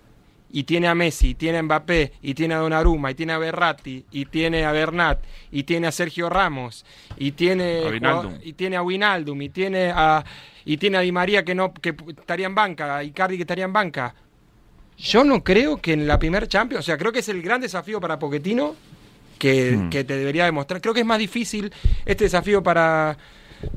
y 0.52 0.64
tiene 0.64 0.88
a 0.88 0.94
Messi, 0.94 1.30
y 1.30 1.34
tiene 1.34 1.58
a 1.58 1.62
Mbappé, 1.62 2.12
y 2.22 2.34
tiene 2.34 2.54
a 2.54 2.58
Donnarumma, 2.58 3.10
y 3.10 3.14
tiene 3.14 3.32
a 3.32 3.38
Berratti, 3.38 4.04
y 4.10 4.26
tiene 4.26 4.64
a 4.64 4.72
Bernat, 4.72 5.20
y 5.50 5.62
tiene 5.62 5.86
a 5.86 5.92
Sergio 5.92 6.28
Ramos, 6.28 6.84
y 7.16 7.32
tiene, 7.32 7.82
y 8.42 8.52
tiene 8.54 8.76
a 8.76 8.82
Winaldum, 8.82 9.42
y 9.42 9.48
tiene 9.48 9.92
a 9.94 10.24
y 10.64 10.76
tiene 10.76 10.98
a 10.98 11.00
Di 11.00 11.12
María 11.12 11.44
que 11.44 11.54
no 11.54 11.72
que 11.72 11.94
estaría 12.08 12.46
en 12.46 12.54
banca, 12.54 12.96
a 12.96 13.04
Icardi 13.04 13.36
que 13.36 13.42
estaría 13.42 13.64
en 13.64 13.72
banca. 13.72 14.14
Yo 14.98 15.24
no 15.24 15.42
creo 15.42 15.78
que 15.78 15.94
en 15.94 16.06
la 16.06 16.18
primer 16.18 16.46
Champions, 16.46 16.84
o 16.84 16.86
sea, 16.86 16.98
creo 16.98 17.10
que 17.10 17.20
es 17.20 17.28
el 17.28 17.40
gran 17.40 17.60
desafío 17.60 18.00
para 18.00 18.18
Pochettino 18.18 18.76
que, 19.38 19.72
hmm. 19.72 19.90
que 19.90 20.04
te 20.04 20.16
debería 20.16 20.44
demostrar. 20.44 20.80
Creo 20.82 20.92
que 20.92 21.00
es 21.00 21.06
más 21.06 21.18
difícil 21.18 21.72
este 22.04 22.24
desafío 22.24 22.62
para 22.62 23.16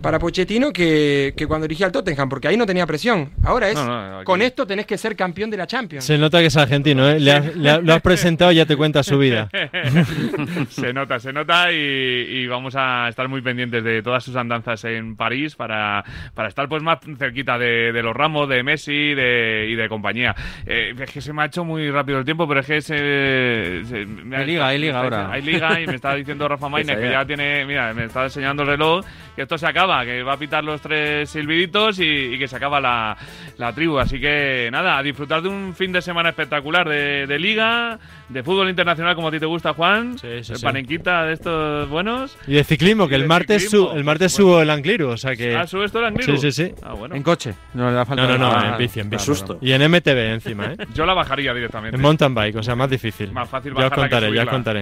para 0.01 0.19
Pochettino 0.19 0.71
que, 0.71 1.33
que 1.35 1.47
cuando 1.47 1.65
dirigía 1.67 1.85
al 1.87 1.91
Tottenham, 1.91 2.29
porque 2.29 2.47
ahí 2.47 2.57
no 2.57 2.65
tenía 2.65 2.85
presión. 2.85 3.31
Ahora 3.43 3.69
es, 3.69 3.75
No, 3.75 3.85
no, 3.85 4.15
aquí- 4.17 4.25
con 4.25 4.41
esto 4.41 4.65
tenés 4.67 4.85
que 4.85 4.97
ser 4.97 5.15
campeón 5.15 5.49
de 5.49 5.57
la 5.57 5.67
Champions. 5.67 6.03
Se 6.05 6.17
nota 6.17 6.39
que 6.39 6.47
es 6.47 6.57
argentino, 6.57 7.09
¿eh? 7.09 7.19
Le 7.19 7.31
has- 7.31 7.55
le 7.55 7.69
ha- 7.69 7.79
lo 7.79 7.93
has 7.93 8.01
presentado 8.01 8.51
y 8.51 8.55
ya 8.55 8.65
te 8.65 8.75
cuenta 8.75 9.03
su 9.03 9.17
vida. 9.17 9.49
se 10.69 10.93
nota, 10.93 11.19
se 11.19 11.33
nota 11.33 11.71
y, 11.71 11.75
y 11.75 12.47
vamos 12.47 12.75
a 12.75 13.07
estar 13.09 13.27
muy 13.27 13.41
pendientes 13.41 13.83
de 13.83 14.01
todas 14.01 14.23
sus 14.23 14.35
andanzas 14.35 14.83
en 14.85 15.15
París 15.15 15.55
para, 15.55 16.03
para 16.33 16.49
estar 16.49 16.67
pues 16.67 16.81
más 16.83 16.99
cerquita 17.17 17.57
de, 17.57 17.91
de 17.91 18.03
los 18.03 18.15
ramos, 18.15 18.47
de 18.49 18.63
Messi 18.63 19.13
de, 19.13 19.67
y 19.69 19.75
de 19.75 19.89
compañía. 19.89 20.35
Eh, 20.65 20.93
es 20.99 21.11
que 21.11 21.21
se 21.21 21.33
me 21.33 21.43
ha 21.43 21.45
hecho 21.45 21.63
muy 21.65 21.89
rápido 21.91 22.19
el 22.19 22.25
tiempo, 22.25 22.47
pero 22.47 22.61
es 22.61 22.65
que 22.67 22.81
se, 22.81 23.81
se- 23.85 24.05
me 24.05 24.35
ha- 24.35 24.39
Hay 24.39 24.45
liga, 24.47 24.67
hay 24.67 24.79
liga 24.79 24.99
ahora. 25.01 25.31
Hay 25.31 25.41
liga 25.41 25.79
y 25.79 25.87
me 25.87 25.95
está 25.95 26.15
diciendo 26.15 26.47
Rafa 26.47 26.63
Esa 26.79 26.95
que 26.95 27.09
ya. 27.11 27.25
tiene, 27.25 27.65
mira, 27.65 27.93
me 27.93 28.05
está 28.05 28.23
enseñando 28.23 28.63
el 28.63 28.69
reloj, 28.69 29.05
que 29.35 29.43
esto 29.43 29.57
se 29.57 29.67
acaba, 29.73 30.05
que 30.05 30.23
va 30.23 30.33
a 30.33 30.37
pitar 30.37 30.63
los 30.63 30.79
tres 30.81 31.29
silbiditos 31.29 31.99
y, 31.99 32.05
y 32.05 32.39
que 32.39 32.47
se 32.47 32.55
acaba 32.55 32.79
la, 32.79 33.17
la 33.57 33.73
tribu. 33.73 33.99
Así 33.99 34.19
que 34.19 34.69
nada, 34.71 34.97
a 34.97 35.03
disfrutar 35.03 35.41
de 35.41 35.49
un 35.49 35.73
fin 35.75 35.91
de 35.91 36.01
semana 36.01 36.29
espectacular 36.29 36.87
de, 36.87 37.27
de 37.27 37.39
liga, 37.39 37.99
de 38.29 38.43
fútbol 38.43 38.69
internacional 38.69 39.15
como 39.15 39.27
a 39.27 39.31
ti 39.31 39.39
te 39.39 39.45
gusta, 39.45 39.73
Juan. 39.73 40.17
Sí, 40.17 40.27
sí, 40.43 40.53
de 40.53 40.59
sí. 40.59 40.63
panenquita 40.65 41.25
de 41.25 41.33
estos 41.33 41.89
buenos. 41.89 42.37
Y 42.47 42.53
de 42.53 42.63
ciclismo, 42.63 43.07
que 43.07 43.15
el 43.15 43.27
martes, 43.27 43.63
ciclismo. 43.63 43.91
su- 43.91 43.97
el 43.97 44.03
martes 44.03 44.37
Bueno. 44.37 44.51
subo 44.53 44.61
el 44.61 44.69
Angliru, 44.69 45.09
o 45.09 45.17
sea 45.17 45.35
que... 45.35 45.55
¿Ah, 45.55 45.67
sube 45.67 45.85
esto 45.85 45.99
el 45.99 46.05
Angliru? 46.05 46.37
Sí, 46.37 46.51
sí, 46.51 46.65
sí. 46.67 46.73
Ah, 46.83 46.93
bueno. 46.93 47.15
En 47.15 47.23
coche. 47.23 47.53
No 47.73 47.89
le 47.89 47.95
da 47.95 48.05
falta 48.05 48.25
No, 48.27 48.37
no, 48.37 48.51
no, 48.53 48.65
en 48.73 48.77
bici, 48.77 48.99
en 48.99 49.09
bici. 49.09 49.25
susto. 49.25 49.57
Y 49.61 49.71
en 49.71 49.81
MTB 49.91 50.17
encima, 50.33 50.65
¿eh? 50.67 50.77
Yo 50.93 51.05
la 51.05 51.13
bajaría 51.13 51.53
directamente. 51.53 51.95
En 51.95 52.01
mountain 52.01 52.33
bike, 52.33 52.55
o 52.57 52.63
sea, 52.63 52.75
más 52.75 52.89
difícil. 52.89 53.31
Más 53.31 53.49
fácil 53.49 53.73
Ya 53.73 53.85
os 53.85 53.89
bajarla 53.89 54.05
que 54.07 54.09
contaré, 54.15 54.35
ya 54.35 54.43
os 54.43 54.49
contaré. 54.49 54.79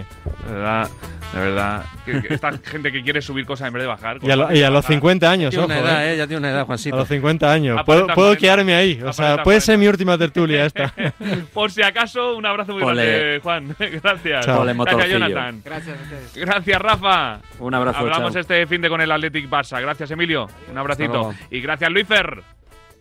De 0.48 0.54
verdad, 0.54 0.90
de 1.34 1.40
verdad. 1.40 1.86
Que- 2.06 2.22
que 2.22 2.34
esta 2.34 2.52
gente 2.64 2.92
que 2.92 3.02
quiere 3.04 3.22
subir 3.22 3.46
cosas 3.46 3.68
en 3.68 3.74
vez 3.74 3.84
de 3.84 3.88
bajar. 3.88 4.18
Y 4.22 4.30
a, 4.32 4.36
lo- 4.36 4.54
y 4.54 4.62
a 4.64 4.70
los 4.70 4.81
bajar. 4.82 4.94
50 4.96 5.32
años, 5.32 5.50
Tiene 5.52 5.66
ojo, 5.66 5.74
una 5.74 5.80
edad, 5.82 6.06
¿eh? 6.08 6.14
¿eh? 6.14 6.18
Ya 6.18 6.28
tiene 6.28 6.40
una 6.40 6.50
edad, 6.50 6.62
A 6.62 6.66
Juancito. 6.66 6.96
los 6.98 7.08
50 7.08 7.52
años. 7.52 7.78
Aparenta 7.80 7.86
Puedo, 7.86 8.16
puedo 8.16 8.28
40. 8.36 8.40
quedarme 8.40 8.76
ahí. 8.76 9.02
O 9.04 9.14
sea, 9.14 9.26
Aparenta 9.26 9.44
puede 9.44 9.62
ser 9.62 9.76
40. 9.76 9.80
mi 9.82 9.88
última 9.88 10.18
tertulia 10.18 10.66
esta. 10.66 10.94
Por 11.54 11.72
si 11.72 11.82
acaso, 11.82 12.36
un 12.38 12.46
abrazo 12.46 12.74
muy 12.74 12.84
Ole. 12.84 13.06
grande, 13.06 13.40
Juan. 13.42 13.76
Gracias. 14.04 14.46
Chao. 14.46 14.62
Ole, 14.62 14.74
Gracias. 14.74 15.10
Jonathan. 15.10 15.62
Gracias 15.64 15.98
a 16.00 16.02
ustedes. 16.04 16.36
Gracias, 16.36 16.82
Rafa. 16.82 17.40
Un 17.60 17.74
abrazo, 17.74 18.00
Hablamos 18.00 18.34
chao. 18.34 18.42
este 18.42 18.68
fin 18.68 18.82
de 18.82 18.90
con 18.90 19.02
el 19.02 19.12
Athletic 19.12 19.50
Barça. 19.50 19.82
Gracias, 19.82 20.12
Emilio. 20.12 20.48
Un 20.72 20.78
abracito. 20.78 21.34
Y 21.50 21.62
gracias, 21.62 21.92
Luifer. 21.92 22.44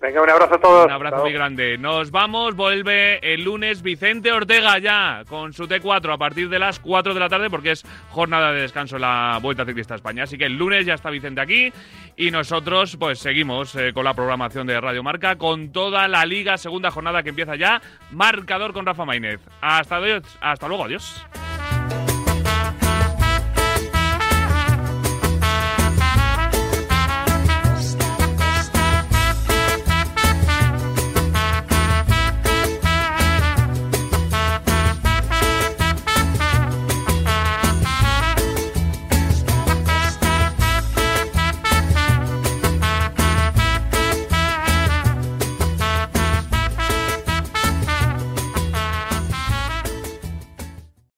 Venga, 0.01 0.23
un 0.23 0.31
abrazo 0.31 0.55
a 0.55 0.59
todos. 0.59 0.87
Un 0.87 0.93
abrazo 0.93 1.17
Chao. 1.17 1.25
muy 1.25 1.33
grande. 1.35 1.77
Nos 1.77 2.11
vamos, 2.11 2.57
vuelve 2.57 3.19
el 3.35 3.45
lunes 3.45 3.83
Vicente 3.83 4.33
Ortega 4.33 4.79
ya 4.79 5.25
con 5.29 5.53
su 5.53 5.69
T4 5.69 6.15
a 6.15 6.17
partir 6.17 6.49
de 6.49 6.59
las 6.59 6.81
4 6.81 7.13
de 7.13 7.21
la 7.21 7.29
tarde 7.29 7.51
porque 7.51 7.73
es 7.73 7.85
jornada 8.09 8.51
de 8.53 8.63
descanso 8.63 8.97
en 8.97 9.03
la 9.03 9.39
Vuelta 9.43 9.67
Ciclista 9.67 9.93
a 9.93 9.97
España. 9.97 10.23
Así 10.23 10.39
que 10.39 10.47
el 10.47 10.57
lunes 10.57 10.87
ya 10.87 10.95
está 10.95 11.11
Vicente 11.11 11.43
aquí 11.43 11.71
y 12.17 12.31
nosotros 12.31 12.97
pues 12.97 13.19
seguimos 13.19 13.75
eh, 13.77 13.93
con 13.93 14.05
la 14.05 14.15
programación 14.15 14.67
de 14.67 14.81
Radio 14.81 15.03
Marca 15.03 15.37
con 15.37 15.71
toda 15.71 16.09
la 16.09 16.25
liga, 16.25 16.57
segunda 16.57 16.91
jornada 16.91 17.23
que 17.23 17.29
empieza 17.29 17.57
ya, 17.57 17.83
marcador 18.11 18.73
con 18.73 18.87
Rafa 18.87 19.05
Maínez. 19.05 19.41
Hasta, 19.61 20.01
hasta 20.41 20.67
luego, 20.67 20.85
adiós. 20.85 21.27